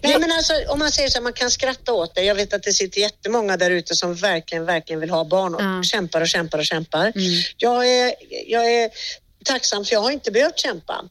[0.01, 2.21] Nej, men alltså om man säger så här, man kan skratta åt det.
[2.23, 5.61] Jag vet att det sitter jättemånga där ute som verkligen, verkligen vill ha barn och
[5.61, 5.83] Ja.
[5.83, 7.13] kämpar och kämpar och kämpar.
[7.57, 8.13] Jag, är,
[8.47, 8.89] jag är
[9.45, 11.05] tacksam för jag har inte behövt kämpa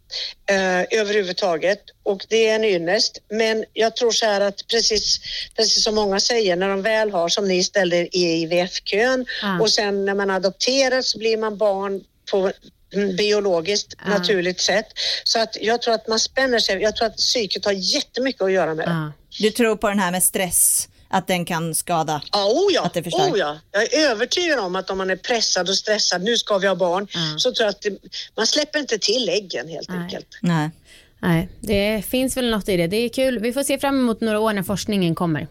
[0.51, 3.19] eh, överhuvudtaget och det är en ynnest.
[3.31, 5.19] Men jag tror så här att precis,
[5.57, 9.61] precis som många säger, när de väl har, som ni ställde i IVF-kön Ja.
[9.61, 12.01] och sen när man adopterar så blir man barn
[12.33, 12.53] på
[12.95, 14.09] mm, biologiskt Ja.
[14.18, 14.87] naturligt sätt.
[15.25, 16.83] Så att jag tror att man spänner sig.
[16.83, 18.92] Jag tror att psyket har jättemycket att göra med det.
[18.92, 19.12] Ja.
[19.38, 22.23] Du tror på den här med stress, att den kan skada?
[22.33, 23.31] Ja, oh ja, Att det förstör.
[23.33, 23.59] oh ja.
[23.71, 26.75] Jag är övertygad om att om man är pressad och stressad, nu ska vi ha
[26.75, 27.21] barn, Ja.
[27.38, 27.99] så tror jag att det,
[28.37, 29.99] man släpper inte till äggen helt Nej.
[29.99, 30.27] enkelt.
[30.42, 30.71] Nej.
[31.23, 32.87] Nej, det finns väl något i det.
[32.87, 33.39] Det är kul.
[33.39, 35.47] Vi får se fram emot några år när forskningen kommer.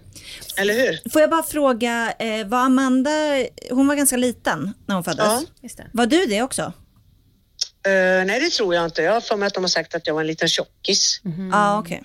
[0.58, 1.10] Eller hur?
[1.12, 3.10] Får jag bara fråga, eh, var Amanda,
[3.70, 5.26] hon var ganska liten när hon föddes?
[5.26, 5.42] Ja.
[5.62, 5.88] Just det.
[5.94, 6.62] Var du det också?
[7.86, 9.02] Eh, nej, det tror jag inte.
[9.02, 11.20] Jag har för mig att de har sagt att jag var en liten tjockis.
[11.24, 11.50] Mhm.
[11.54, 12.04] Ja, okej.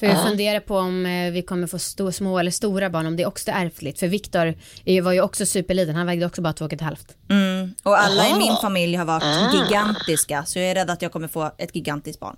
[0.00, 3.16] För jag funderar på om eh, vi kommer få sto- små eller stora barn, om
[3.16, 3.98] det också är ärftligt.
[4.00, 4.54] För Viktor
[5.02, 7.16] var ju också superliten, han vägde också bara två och ett halvt.
[7.30, 7.74] Mm.
[7.82, 8.38] Och alla i Aha.
[8.38, 9.52] min familj har varit Ah.
[9.54, 12.36] gigantiska, så jag är rädd att jag kommer få ett gigantiskt barn.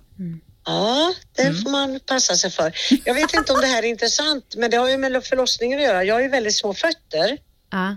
[0.65, 1.61] Ja, det Mm.
[1.63, 2.73] får man passa sig för.
[3.05, 5.85] Jag vet inte om det här är intressant, men det har ju med förlossningen att
[5.85, 6.03] göra.
[6.03, 7.37] Jag har ju väldigt små fötter
[7.71, 7.95] Ja.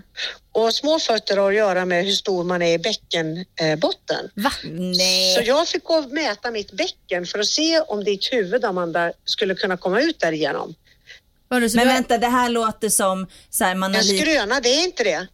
[0.51, 4.29] och små fötter har att göra med hur stor man är i bäckenbotten.
[4.35, 4.51] Va?
[4.97, 5.35] Nej.
[5.35, 9.11] Så jag fick gå och mäta mitt bäcken för att se om ditt huvud, Amanda,
[9.25, 10.75] skulle kunna komma ut därigenom.
[11.49, 14.83] Men du, vänta, det här låter som så här, man har En skröna, det är
[14.83, 15.27] inte det.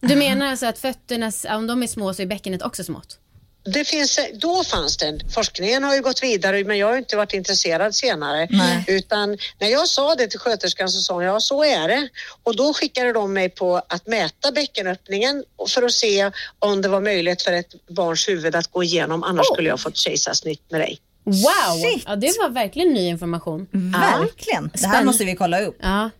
[0.00, 3.18] du menar alltså att fötterna, om de är små så är bäckenet också smått?
[3.64, 5.20] Det finns, då fanns det.
[5.34, 8.46] Forskningen har ju gått vidare men jag har inte varit intresserad senare.
[8.50, 8.84] Nej.
[8.88, 12.08] Utan när jag sa det till sköterskan så sa hon ja så är det.
[12.42, 17.00] Och då skickade de mig på att mäta bäckenöppningen för att se om det var
[17.00, 19.54] möjligt för ett barns huvud att gå igenom annars Oh.
[19.54, 20.98] skulle jag fått kejsarsnitt med dig.
[21.24, 21.82] Wow!
[21.92, 22.02] Shit.
[22.06, 23.66] Ja, det var verkligen ny information.
[23.72, 24.70] Verkligen.
[24.74, 25.76] Det här måste vi kolla upp.
[25.82, 26.10] Ja.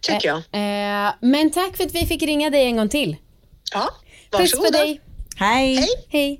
[0.00, 0.36] Tycker jag.
[0.36, 3.16] Eh, men tack för att vi fick ringa dig en gång till.
[3.72, 3.80] Ja,
[4.30, 4.78] Puss på varsågoda.
[4.78, 5.00] dig.
[5.36, 5.76] Hej.
[5.76, 5.88] Hej.
[6.08, 6.38] Hej.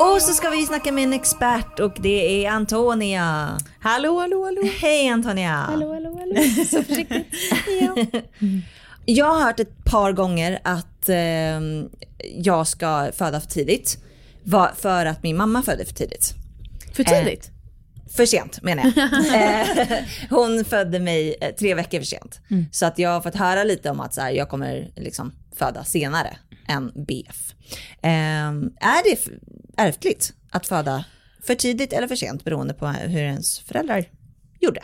[0.00, 3.58] Och så ska vi snacka med en expert och det är Antonia.
[3.80, 4.62] Hallå, hallå, hallå.
[4.80, 5.50] Hej Antonia.
[5.52, 6.34] Hallå, hallå, hallå.
[6.70, 7.26] Så försiktigt.
[7.80, 8.20] Ja.
[9.04, 11.60] Jag har hört ett par gånger att eh,
[12.36, 13.98] jag ska föda för tidigt.
[14.76, 16.34] För att min mamma födde för tidigt.
[16.92, 17.50] För tidigt?
[18.16, 19.10] För sent menar jag.
[19.34, 19.98] Eh,
[20.30, 22.40] Hon födde mig eh, tre veckor för sent.
[22.72, 25.84] Så att jag har fått höra lite om att så här, jag kommer liksom föda
[25.84, 26.36] senare
[26.68, 27.54] än BF.
[28.02, 28.48] Eh,
[28.80, 29.18] är det
[29.76, 31.04] ärftligt att föda
[31.42, 34.04] för tidigt eller för sent beroende på hur ens föräldrar
[34.60, 34.80] gjorde?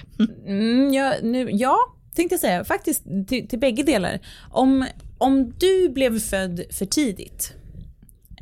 [0.47, 1.77] Mm, ja, nu, ja,
[2.14, 2.64] tänkte jag säga.
[2.64, 4.21] Faktiskt till, till bägge delar.
[4.51, 4.87] Om,
[5.19, 7.53] om du blev född för tidigt.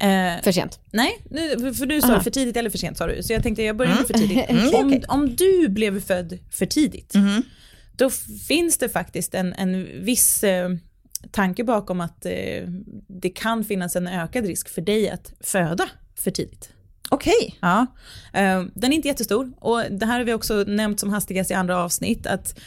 [0.00, 0.80] Eh, För sent.
[0.90, 2.20] nej, nu, för du sa Aha.
[2.22, 3.22] för tidigt eller för sent sa du.
[3.22, 4.28] Så jag tänkte jag börjar med för Mm.
[4.28, 4.44] tidigt.
[4.50, 7.42] Mm, om, om du blev född för tidigt, Mhm.
[7.96, 8.10] då
[8.48, 10.70] finns det faktiskt en, en viss eh,
[11.30, 12.32] tanke bakom att eh,
[13.08, 16.70] det kan finnas en ökad risk för dig att föda för tidigt.
[17.10, 17.56] Okej.
[17.60, 17.86] Ja,
[18.32, 21.54] eh, den är inte jättestor och det här har vi också nämnt som hastigast i
[21.54, 22.58] andra avsnitt att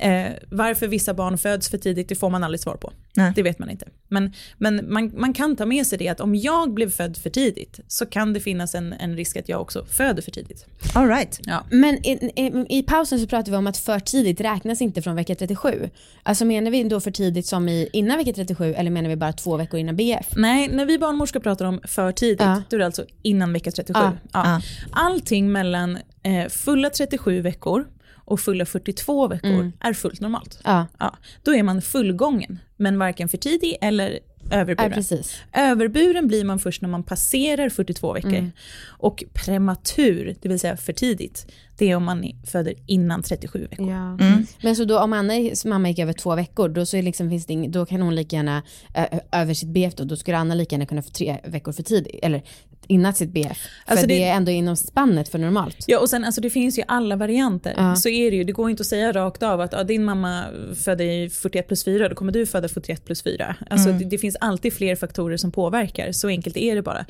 [0.00, 2.92] eh, varför vissa barn föds för tidigt det får man aldrig svar på.
[3.14, 3.32] Nej.
[3.34, 3.88] Det vet man inte.
[4.08, 7.30] Men, men man, man kan ta med sig det att om jag blev född för
[7.30, 10.66] tidigt så kan det finnas en, en risk att jag också föder för tidigt.
[10.94, 11.40] All right.
[11.44, 11.64] Ja.
[11.70, 15.16] Men i, i, i pausen så pratade vi om att för tidigt räknas inte från
[15.16, 15.90] vecka 37.
[16.22, 19.32] Alltså menar vi då för tidigt som i innan vecka 37 eller menar vi bara
[19.32, 20.26] två veckor innan BF?
[20.36, 22.62] Nej, när vi barnmorskor pratar om för tidigt, Ja.
[22.70, 24.00] då är det alltså innan vecka 37.
[24.00, 24.12] Ja.
[24.32, 24.42] Ja.
[24.44, 24.60] Ja.
[24.92, 27.86] Allting mellan eh, fulla 37 veckor
[28.28, 30.60] och fulla 42 veckor är fullt normalt.
[30.64, 34.10] Ja, Ja, då är man fullgången, men varken för tidig eller
[34.50, 34.92] ja överburen.
[34.92, 35.36] precis.
[35.52, 38.50] Överburen blir man först när man passerar 42 veckor.
[38.86, 41.46] Och prematur, det vill säga för tidigt,
[41.78, 43.90] det är om man föder innan 37 veckor.
[43.90, 44.18] Ja.
[44.62, 47.46] Men så då om Annas mamma gick över två veckor, då, så är liksom, finns
[47.46, 48.62] det ing, då kan hon lika gärna
[48.94, 51.82] ö, över sitt BF då, då skulle Anna lika gärna kunna få tre veckor för
[51.82, 52.42] tidigt, eller
[52.86, 53.58] innan sitt BF.
[53.58, 54.14] För Alltså det...
[54.14, 55.76] det- är ändå inom spannet för normalt.
[55.86, 57.74] Ja, och sen alltså det finns ju alla varianter.
[57.76, 57.96] Ja.
[57.96, 60.44] Så är det ju, det går inte att säga rakt av att ja, din mamma
[60.84, 63.56] födde i 41 plus 4, då kommer du föda 41 plus 4.
[63.70, 67.06] Alltså det, det finns alltid fler faktorer som påverkar, så enkelt är det bara.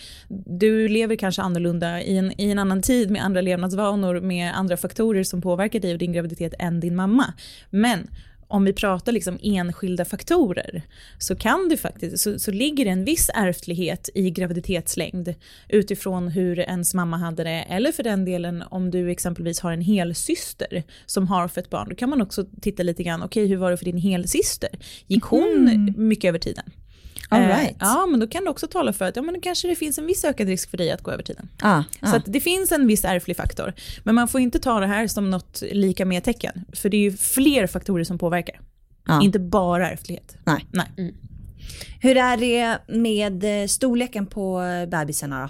[0.47, 4.77] Du lever kanske annorlunda i en, i en annan tid med andra levnadsvanor, med andra
[4.77, 7.33] faktorer som påverkar dig och din graviditet än din mamma.
[7.71, 8.09] Men
[8.49, 10.83] om vi pratar liksom enskilda faktorer
[11.19, 15.35] så kan det faktiskt, så, så ligger det en viss ärftlighet i graviditetslängd
[15.69, 19.81] utifrån hur ens mamma hade det, eller för den delen om du exempelvis har en
[19.81, 23.71] helsyster som har fött barn, då kan man också titta lite grann, okej hur var
[23.71, 24.71] det för din helsyster?
[25.07, 26.65] Gick hon mycket över tiden?
[27.29, 27.77] All Eh, right.
[27.81, 29.99] Ja, men då kan det också tala för att ja, men då kanske det finns
[29.99, 31.49] en viss ökad risk för dig att gå över tiden.
[31.61, 32.11] Ah, ah.
[32.11, 33.75] Så att det finns en viss ärftlig faktor.
[34.05, 36.64] Men man får inte ta det här som något lika med tecken.
[36.73, 38.61] För det är ju fler faktorer som påverkar.
[39.07, 39.23] Ja.
[39.23, 40.37] Inte bara ärftlighet.
[40.45, 40.67] Nej.
[40.71, 41.14] Nej.
[42.01, 45.49] Hur är det med eh, storleken på eh, bebisarna då?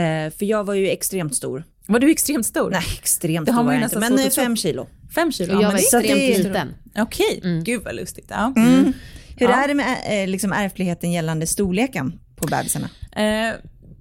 [0.00, 1.64] Eh, för jag var ju extremt stor.
[1.86, 2.70] Var du extremt stor?
[2.70, 4.86] Nej, extremt Det har stor man ju jag inte, men eh, fem kilo.
[5.14, 5.56] Fem kilo?
[5.56, 6.74] Och jag Ja, var det extremt liten.
[6.96, 8.26] Okej, gud vad lustigt.
[8.28, 8.52] Ja.
[8.56, 8.92] Mm.
[9.38, 9.64] Hur Ja.
[9.64, 12.88] är det med eh, liksom ärftligheten gällande storleken på bebisarna?
[13.12, 13.54] Eh,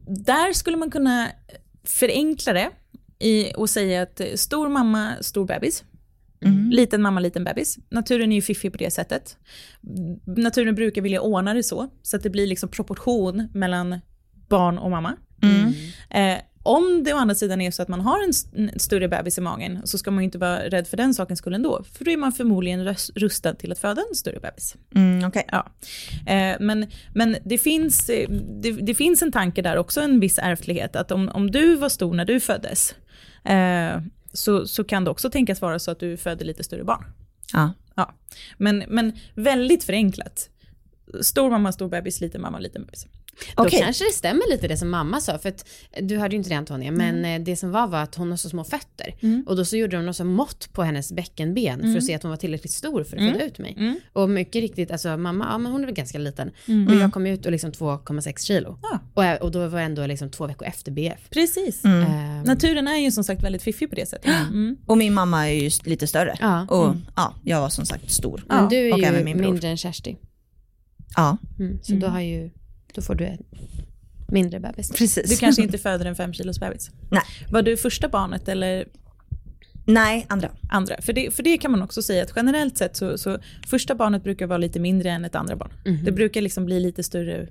[0.08, 1.28] där skulle man kunna
[1.84, 2.70] förenkla det
[3.20, 5.84] i och säga att eh, stor mamma, stor bebis.
[6.72, 7.78] Liten mamma, liten bebis.
[7.90, 9.38] Naturen är ju fiffig på det sättet.
[10.26, 14.00] Naturen brukar vilja ordna det så, så att det blir liksom proportion mellan
[14.50, 15.16] barn och mamma.
[16.10, 18.32] Eh, om det å andra sidan är så att man har en,
[18.72, 21.38] en större bebis i magen så ska man ju inte vara rädd för den saken
[21.38, 21.84] skull ändå.
[21.94, 24.76] För då är man förmodligen rustad till att föda en större bebis.
[24.96, 25.46] Mm, okej.
[25.52, 25.68] Ja.
[26.28, 28.30] Eh, men men det, finns, eh,
[28.62, 30.96] det, det finns en tanke där också, en viss ärftlighet.
[30.96, 32.96] Att om, om du var stor när du föddes
[33.46, 34.02] eh,
[34.34, 37.04] så, så kan det också tänkas vara så att du födde lite större barn.
[37.54, 37.74] Ja.
[37.96, 38.14] Ja.
[38.58, 40.50] Men, men väldigt förenklat.
[41.22, 43.08] Stor mamma, stor bebis, liten mamma, liten bebis.
[43.56, 43.80] Då Okej.
[43.82, 45.66] kanske det stämmer lite det som mamma sa, för att
[46.02, 47.42] du hörde ju inte det Antonia, men Mm.
[47.42, 49.16] eh, det som var var att hon har så små fötter.
[49.46, 52.24] Och då så gjorde de något som mått på hennes bäckenben för att se att
[52.24, 53.76] hon var tillräckligt stor för att föda ut mig.
[53.78, 54.00] Mm.
[54.14, 56.52] Och mycket riktigt, alltså mamma, ja men hon är väl ganska liten.
[56.90, 58.80] Och jag kom ut och liksom 2,6 kilo.
[58.82, 59.00] Ja.
[59.14, 61.30] Och, jag, och då var jag ändå liksom två veckor efter BF.
[61.30, 61.86] Precis.
[61.86, 64.32] Ehm, Naturen är ju som sagt väldigt fiffig på det sättet.
[64.50, 64.78] Mm.
[64.86, 66.36] Och min mamma är ju lite större.
[66.40, 66.68] Ja.
[66.70, 68.44] Och ja, jag var som sagt stor.
[68.48, 69.52] men du och är även ju min bror.
[69.52, 70.18] mindre än Kersti.
[71.16, 72.50] Ja, Mm, så då har ju,
[72.94, 73.44] då får du en
[74.32, 74.92] mindre bebis.
[74.92, 75.30] precis.
[75.30, 76.92] Du kanske inte föder en fem kilos bebis.
[77.12, 77.22] Nej.
[77.52, 78.88] Var du första barnet eller
[79.90, 80.50] Nej, andra.
[80.70, 80.96] andra?
[81.02, 84.24] För det, för det kan man också säga att generellt sett så, så första barnet
[84.24, 85.72] brukar vara lite mindre än ett andra barn.
[86.06, 87.48] Det brukar liksom bli lite större.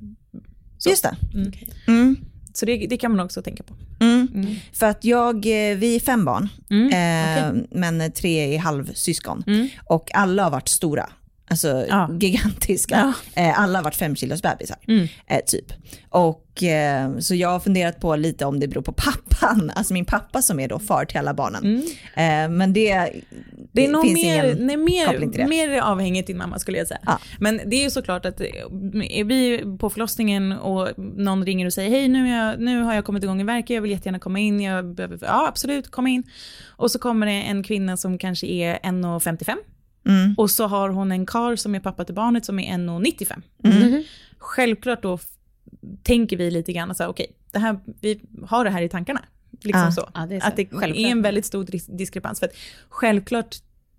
[0.79, 0.91] Så.
[0.91, 1.17] Just det.
[1.35, 1.53] Mm.
[1.87, 2.17] Mm.
[2.55, 3.75] Så det, det kan man också tänka på.
[4.01, 4.55] Mm.
[4.73, 6.87] För att jag, eh, vi är fem barn, Mm.
[7.57, 9.45] eh, men tre är halvsyskon.
[9.47, 9.69] Mm.
[9.85, 11.11] Och alla har varit stora.
[11.49, 12.11] Alltså Ja.
[12.21, 13.15] gigantiska.
[13.35, 14.77] Eh, alla har varit fem kilos bebisar.
[14.89, 15.09] Mm.
[15.27, 15.65] Eh, typ.
[16.09, 20.05] Och eh, så jag har funderat på lite om det beror på pappan, alltså min
[20.05, 21.83] pappa som är då far till alla barnen.
[22.15, 23.21] Eh, men det, Mm.
[23.73, 25.73] Det är nog finns mer, ingen nej, koppling till mer, det.
[25.75, 27.01] mer avhängigt din mamma skulle jag säga.
[27.07, 27.19] Ja.
[27.39, 31.91] Men det är ju såklart att är vi på förlossningen och någon ringer och säger
[31.91, 34.61] hej nu, jag, nu har jag kommit igång i verket, jag vill jättegärna komma in,
[34.61, 36.23] jag behöver, ja absolut kom in.
[36.69, 39.55] Och så kommer det en kvinna som kanske är 1,55
[40.07, 40.35] Mm.
[40.39, 43.43] och så har hon en kar som är pappa till barnet som är 1,95.
[43.65, 44.03] Mm.
[44.39, 45.19] Självklart då
[46.03, 49.21] tänker vi lite grann så här, okej, det här, vi har det här i tankarna.
[49.63, 49.93] Liksom Ja.
[49.93, 50.09] så.
[50.15, 50.47] Ja, det är så.
[50.47, 50.97] Att det Självklart.
[51.07, 52.39] är en väldigt stor dis- diskrepans.
[52.41, 52.53] För att
[52.89, 53.57] självklart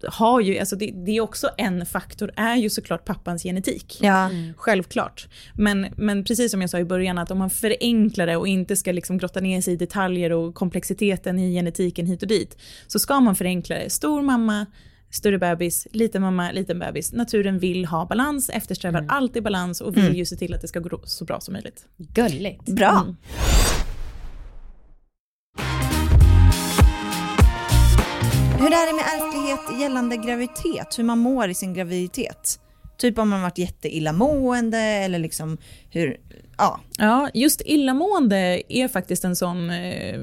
[0.08, 3.98] har ju, alltså det, det är också en faktor, är ju såklart pappans genetik.
[4.02, 5.28] Ja, Självklart.
[5.54, 8.76] Men, men precis som jag sa i början, att om man förenklar det och inte
[8.76, 13.00] ska liksom grotta ner sig i detaljer och komplexiteten i genetiken hit och dit, så
[13.00, 13.90] ska man förenkla det.
[13.90, 14.66] Stor mamma,
[15.10, 17.14] större bebis, liten mamma, liten bebis.
[17.14, 20.80] Naturen vill ha balans, eftersträvar alltid balans och vill ju se till att det ska
[20.80, 21.86] gå så bra som möjligt.
[21.98, 22.66] Gulligt.
[22.66, 23.02] bra.
[23.04, 23.16] Mm.
[28.60, 31.00] Hur är det med ärftlighet gällande graviditet?
[31.00, 32.60] Hur man mår i sin graviditet?
[32.98, 35.58] Typ om man varit jätteillamående eller liksom
[35.90, 36.18] hur,
[36.58, 36.80] ja.
[37.00, 40.20] Ja, just illamående är faktiskt en sån, eh,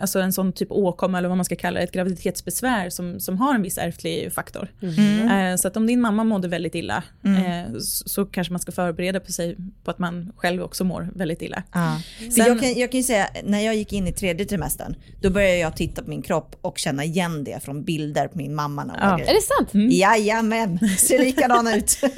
[0.00, 3.38] alltså en sån typ åkomma eller vad man ska kalla det, ett graviditetsbesvär som, som
[3.38, 4.68] har en viss ärftlig faktor.
[4.82, 8.72] Eh, så att om din mamma mådde väldigt illa eh, så, så kanske man ska
[8.72, 11.62] förbereda på sig på att man själv också mår väldigt illa.
[11.72, 12.00] ja.
[12.18, 15.30] Sen- jag, kan, jag kan ju säga, när jag gick in i tredje trimestern, då
[15.30, 18.84] började jag titta på min kropp och känna igen det från bilder på min mamma
[18.84, 19.12] när Ja.
[19.20, 19.74] Är det sant?
[19.74, 19.88] Mm.
[19.90, 21.98] Jajamän, ser likadan ut.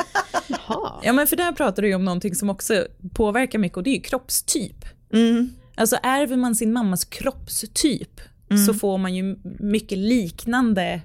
[1.03, 3.91] Ja men för där pratar du ju om någonting som också påverkar mycket och det
[3.91, 4.85] är ju kroppstyp.
[5.13, 5.51] Mm.
[5.77, 8.21] Alltså ärver man sin mammas kroppstyp
[8.67, 11.01] så får man ju mycket liknande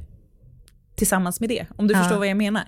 [0.96, 2.00] tillsammans med det, om du Ja.
[2.00, 2.64] förstår vad jag menar.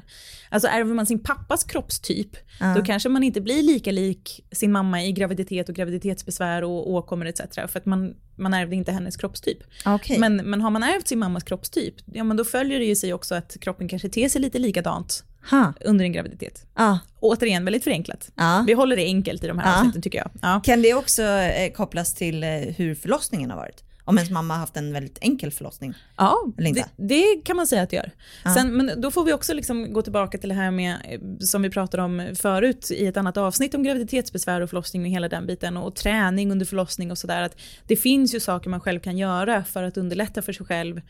[0.50, 2.74] Alltså ärver man sin pappas kroppstyp, Ja.
[2.76, 7.26] då kanske man inte blir lika lik sin mamma i graviditet och graviditetsbesvär och åkommor
[7.28, 7.42] etc.
[7.68, 9.58] För att man, man ärvde inte hennes kroppstyp.
[9.86, 10.20] Okej.
[10.20, 13.14] Men, men har man ärvt sin mammas kroppstyp, ja men då följer det ju sig
[13.14, 15.74] också att kroppen kanske ter sig lite likadant Ha.
[15.86, 16.66] under en graviditet.
[16.76, 17.00] Ja.
[17.20, 18.32] Återigen väldigt förenklat.
[18.36, 18.64] Ja.
[18.68, 19.78] Vi håller det enkelt i de här Ja.
[19.80, 20.30] avsnitten tycker jag.
[20.42, 20.62] Ja.
[20.64, 23.82] Kan det också eh, kopplas till eh, hur förlossningen har varit?
[24.08, 25.94] Om ens mamma har haft en väldigt enkel förlossning?
[26.18, 28.12] Ja, det, det kan man säga att det gör.
[28.54, 31.62] Sen, men då får vi också liksom gå tillbaka till det här med, eh, som
[31.62, 35.48] vi pratade om förut i ett annat avsnitt om graviditetsbesvär och förlossning och hela den
[35.48, 37.42] biten och träning under förlossning och sådär.
[37.42, 41.02] Att det finns ju saker man själv kan göra för att underlätta för sig själv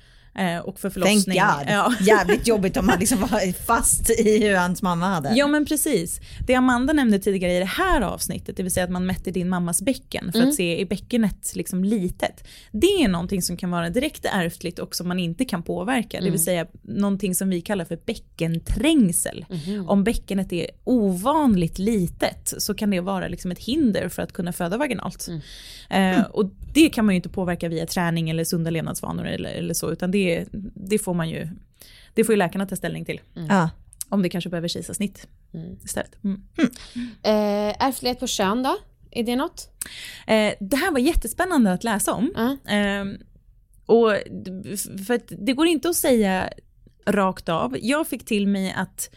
[0.63, 1.39] och för Thank förlossning.
[1.39, 1.67] God.
[1.67, 1.93] Ja.
[2.01, 5.33] Jävligt jobbigt om man liksom var fast i hur hans mamma hade.
[5.35, 6.19] Ja men precis.
[6.47, 9.49] Det Amanda nämnde tidigare i det här avsnittet, det vill säga att man mätte din
[9.49, 12.47] mammas bäcken för att se är bäckenet liksom litet.
[12.71, 16.21] Det är någonting som kan vara direkt ärftligt och som man inte kan påverka.
[16.21, 19.45] Det vill säga någonting som vi kallar för bäckenträngsel.
[19.87, 24.53] Om bäckenet är ovanligt litet så kan det vara liksom ett hinder för att kunna
[24.53, 25.27] föda vaginalt.
[25.89, 29.73] Eh, och det kan man ju inte påverka via träning eller sunda levnadsvanor eller, eller
[29.73, 30.24] så, utan det,
[30.73, 31.49] det får man ju
[32.13, 33.21] det får ju läkarna ta ställning till.
[33.49, 33.69] Ja.
[34.09, 35.27] Om det kanske behöver kejsarsnitt
[35.83, 36.23] istället.
[36.23, 36.41] Mm.
[37.23, 38.77] Eh, ärftlighet på kön då?
[39.11, 39.69] Är det något?
[40.27, 42.57] Eh, det här var jättespännande att läsa om.
[42.67, 43.25] Eh,
[43.85, 44.11] och,
[45.07, 46.49] för att det går inte att säga
[47.05, 47.77] rakt av.
[47.81, 49.09] Jag fick till mig att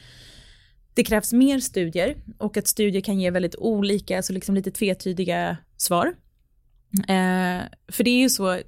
[0.95, 5.57] det krävs mer studier och att studier kan ge väldigt olika, alltså liksom lite tvetydiga
[5.77, 6.15] svar.
[6.99, 8.61] Eh, för det är ju så,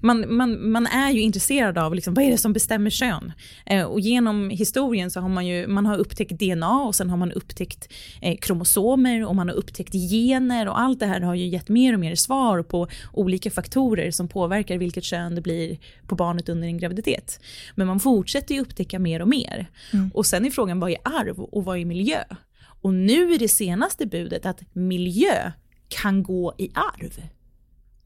[0.00, 3.32] man, man, man är ju intresserad av liksom, vad är det som bestämmer kön.
[3.66, 7.16] Eh, och genom historien så har man ju man har upptäckt DNA och sen har
[7.16, 11.46] man upptäckt eh, kromosomer och man har upptäckt gener och allt det här har ju
[11.46, 16.14] gett mer och mer svar på olika faktorer som påverkar vilket kön det blir på
[16.14, 17.40] barnet under en graviditet.
[17.74, 19.70] Men man fortsätter ju upptäcka mer och mer.
[20.14, 22.24] Och sen är frågan vad är arv och vad är miljö?
[22.82, 25.52] Och nu är det senaste budet att miljö
[25.88, 27.22] kan gå i arv.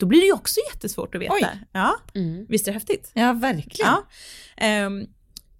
[0.02, 1.34] Då blir det ju också jättesvårt att veta.
[1.34, 1.46] Oj.
[1.72, 2.46] Ja, Mm.
[2.48, 3.10] visst är det häftigt?
[3.14, 3.90] ja, verkligen.
[3.92, 4.06] Ja.
[4.56, 5.06] Ehm,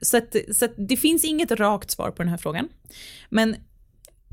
[0.01, 2.69] så att, så att det finns inget rakt svar på den här frågan.
[3.31, 3.57] Men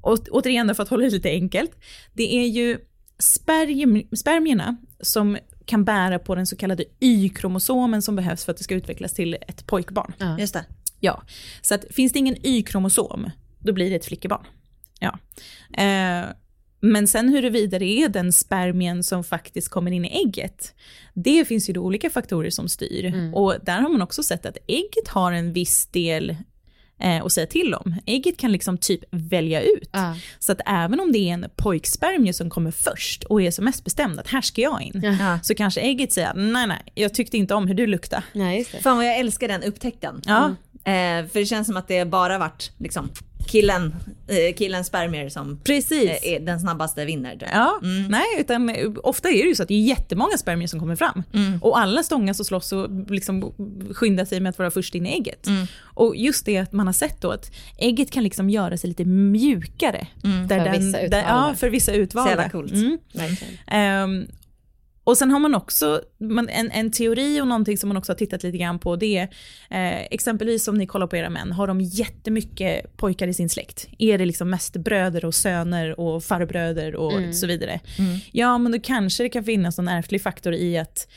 [0.02, 1.72] å, återigen för att hålla det lite enkelt.
[2.13, 2.80] Det är ju
[3.19, 8.63] sperm, spermierna som kan bära på den så kallade Y-kromosomen som behövs för att det
[8.63, 10.13] ska utvecklas till ett pojkbarn.
[10.17, 10.39] Ja.
[10.39, 10.65] Just det.
[11.00, 11.24] Ja,
[11.62, 14.45] så att finns det ingen Y-kromosom, då blir det ett flickebarn.
[14.99, 15.20] Ja.
[15.84, 16.26] Eh,
[16.80, 20.73] men sen huruvida det är den spermien som faktiskt kommer in i ägget,
[21.13, 23.13] det finns ju då olika faktorer som styr.
[23.36, 26.36] Och där har man också sett att ägget har en viss del
[26.99, 27.95] eh, att säga till om.
[28.05, 29.89] Ägget kan liksom typ välja ut.
[29.91, 30.15] Ja.
[30.39, 33.84] Så att även om det är en pojkspermie som kommer först och är som mest
[33.84, 35.39] bestämd att här ska jag in, Ja.
[35.43, 38.23] så kanske ägget säger nej nej, jag tyckte inte om hur du luktade.
[38.34, 38.65] Nej.
[38.65, 40.21] Fan vad jag älskar den upptäckten.
[40.25, 43.09] Ja, Eh, för det känns som att det bara varit liksom
[43.50, 43.95] killen,
[44.28, 46.04] eh, killens spermier som Precis.
[46.10, 47.47] eh, är den snabbaste vinner.
[47.54, 47.80] Ja,
[48.10, 50.95] nej, utan eh, ofta är det ju så att det är jättemånga spermier som kommer
[50.95, 51.24] fram.
[51.62, 53.54] Och alla stångas och slåss och liksom
[53.93, 55.47] skyndar sig med att vara först in i ägget.
[55.82, 59.06] Och just det att man har sett då att ägget kan liksom göra sig lite
[59.06, 60.08] mjukare.
[60.47, 61.28] Där För vissa där, utvalda.
[61.28, 62.30] ja, för vissa Så utvalda.
[62.32, 62.72] jävla coolt.
[62.74, 64.28] Mm.
[65.10, 66.01] Och sen har man också
[66.49, 69.24] en, en teori och någonting som man också har tittat lite grann på det är
[69.70, 73.88] eh, exempelvis om ni kollar på era män, har de jättemycket pojkar i sin släkt?
[73.97, 77.80] Är det liksom mest bröder och söner och farbröder och så vidare?
[78.32, 81.07] Ja, men då kanske det kan finnas någon ärftlig faktor i att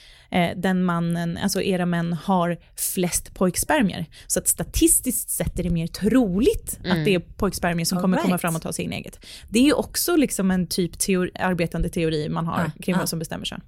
[0.57, 4.07] den mannen, alltså era män har flest pojkspermier.
[4.27, 8.17] Så att statistiskt sett är det mer troligt att det är pojkspermier som All kommer
[8.17, 8.41] komma right.
[8.41, 9.27] fram och ta sig in eget.
[9.49, 12.99] Det är ju också liksom en typ teori, arbetande teori man har Ah, kring ah.
[12.99, 13.61] vad som bestämmer kön.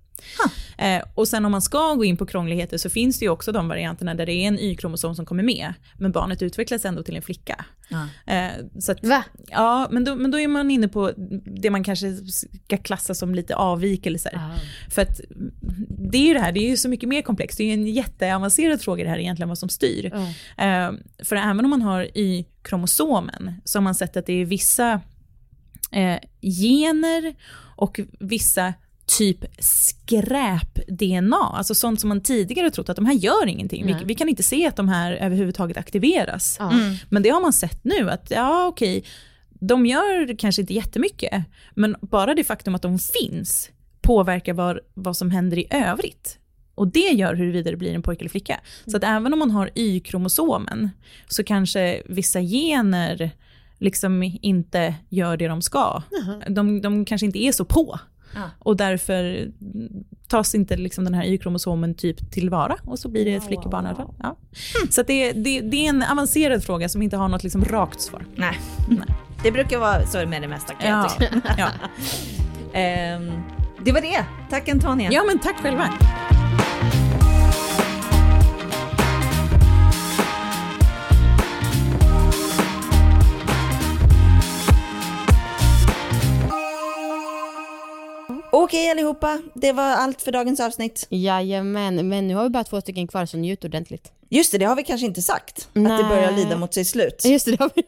[0.79, 3.53] Eh, och sen om man ska gå in på krångligheter så finns det ju också
[3.53, 7.17] de varianterna där det är en Y-kromosom som kommer med, men barnet utvecklas ändå till
[7.17, 7.65] en flicka.
[7.89, 8.33] Ja.
[8.33, 9.25] Eh, så att, Va?
[9.47, 11.13] Ja, men då, men då är man inne på
[11.45, 14.41] det man kanske ska klassa som lite avvikelser.
[14.91, 15.21] För att
[15.89, 17.59] det är ju det här, det är ju så mycket mer komplext.
[17.59, 20.15] Det är ju en jätteavancerad fråga det här egentligen vad som styr.
[20.59, 20.93] Eh,
[21.25, 25.01] för även om man har Y-kromosomen så har man sett att det är vissa
[25.93, 27.35] eh, gener
[27.77, 28.75] och vissa
[29.07, 33.87] typ skräp-DNA, alltså sånt som man tidigare trott att de här gör ingenting.
[33.87, 36.57] Vi, vi kan inte se att de här överhuvudtaget aktiveras.
[36.59, 36.73] Ja.
[37.09, 39.05] Men det har man sett nu, att ja okej,
[39.49, 41.45] de gör kanske inte jättemycket,
[41.75, 46.39] men bara det faktum att de finns påverkar vad, vad som händer i övrigt.
[46.75, 48.61] Och det gör huruvida det blir en pojke eller flicka.
[48.87, 50.91] Så att även om man har Y-kromosomen
[51.29, 53.31] så kanske vissa gener
[53.79, 56.03] liksom inte gör det de ska.
[56.49, 57.99] De, de kanske inte är så på.
[58.35, 58.51] Ja.
[58.59, 59.49] Och därför
[60.29, 63.89] tas inte liksom den här Y-kromosomen typ tillvara och så blir det ett flickebarn i
[63.89, 64.15] alla fall.
[64.19, 64.37] Ja.
[64.91, 68.01] Så att det, det, det är en avancerad fråga som inte har något liksom rakt
[68.01, 68.27] svar.
[68.37, 68.59] Nej.
[68.89, 69.09] Nej.
[69.43, 71.09] Det brukar vara så med det mesta kan jag Ja.
[71.09, 71.55] tycka.
[71.59, 71.69] Ja.
[72.79, 73.31] Ehm,
[73.85, 74.25] det var det.
[74.51, 75.11] Tack Antonia.
[75.13, 75.89] ja, men tack själva.
[88.75, 91.07] Okej allihopa, det var allt för dagens avsnitt.
[91.11, 94.13] Jajamän, men nu har vi bara två stycken kvar så njut ordentligt.
[94.29, 95.59] Just det, det har vi kanske inte sagt.
[95.59, 96.05] Att det Nej.
[96.05, 97.25] börjar lida mot sitt slut.
[97.25, 97.83] Just det, det har vi,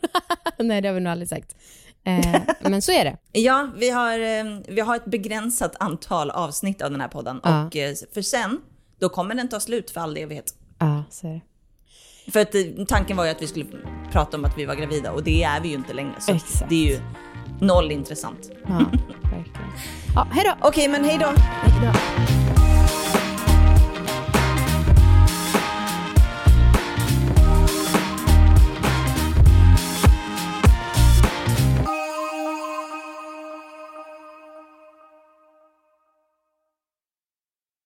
[0.64, 1.57] nej det har vi nog aldrig sagt.
[2.05, 3.16] Eh, men så är det.
[3.32, 7.41] Ja, vi har, eh, vi har ett begränsat antal avsnitt av den här podden.
[7.43, 7.66] Ja.
[7.66, 8.61] Och eh, för sen,
[8.99, 10.55] då kommer den ta slut för all evighet.
[10.78, 12.32] Ja, så är det.
[12.32, 13.66] För att tanken var ju att vi skulle
[14.12, 16.14] prata om att vi var gravida och det är vi ju inte längre.
[16.20, 16.68] Så Exakt.
[16.68, 17.01] det är ju
[17.61, 18.50] noll intressant.
[18.68, 18.74] Ja,
[19.22, 19.70] verkligen.
[20.14, 20.68] Ja, hej då!
[20.68, 21.26] Okej, men hej då.
[21.62, 22.45] Hej då.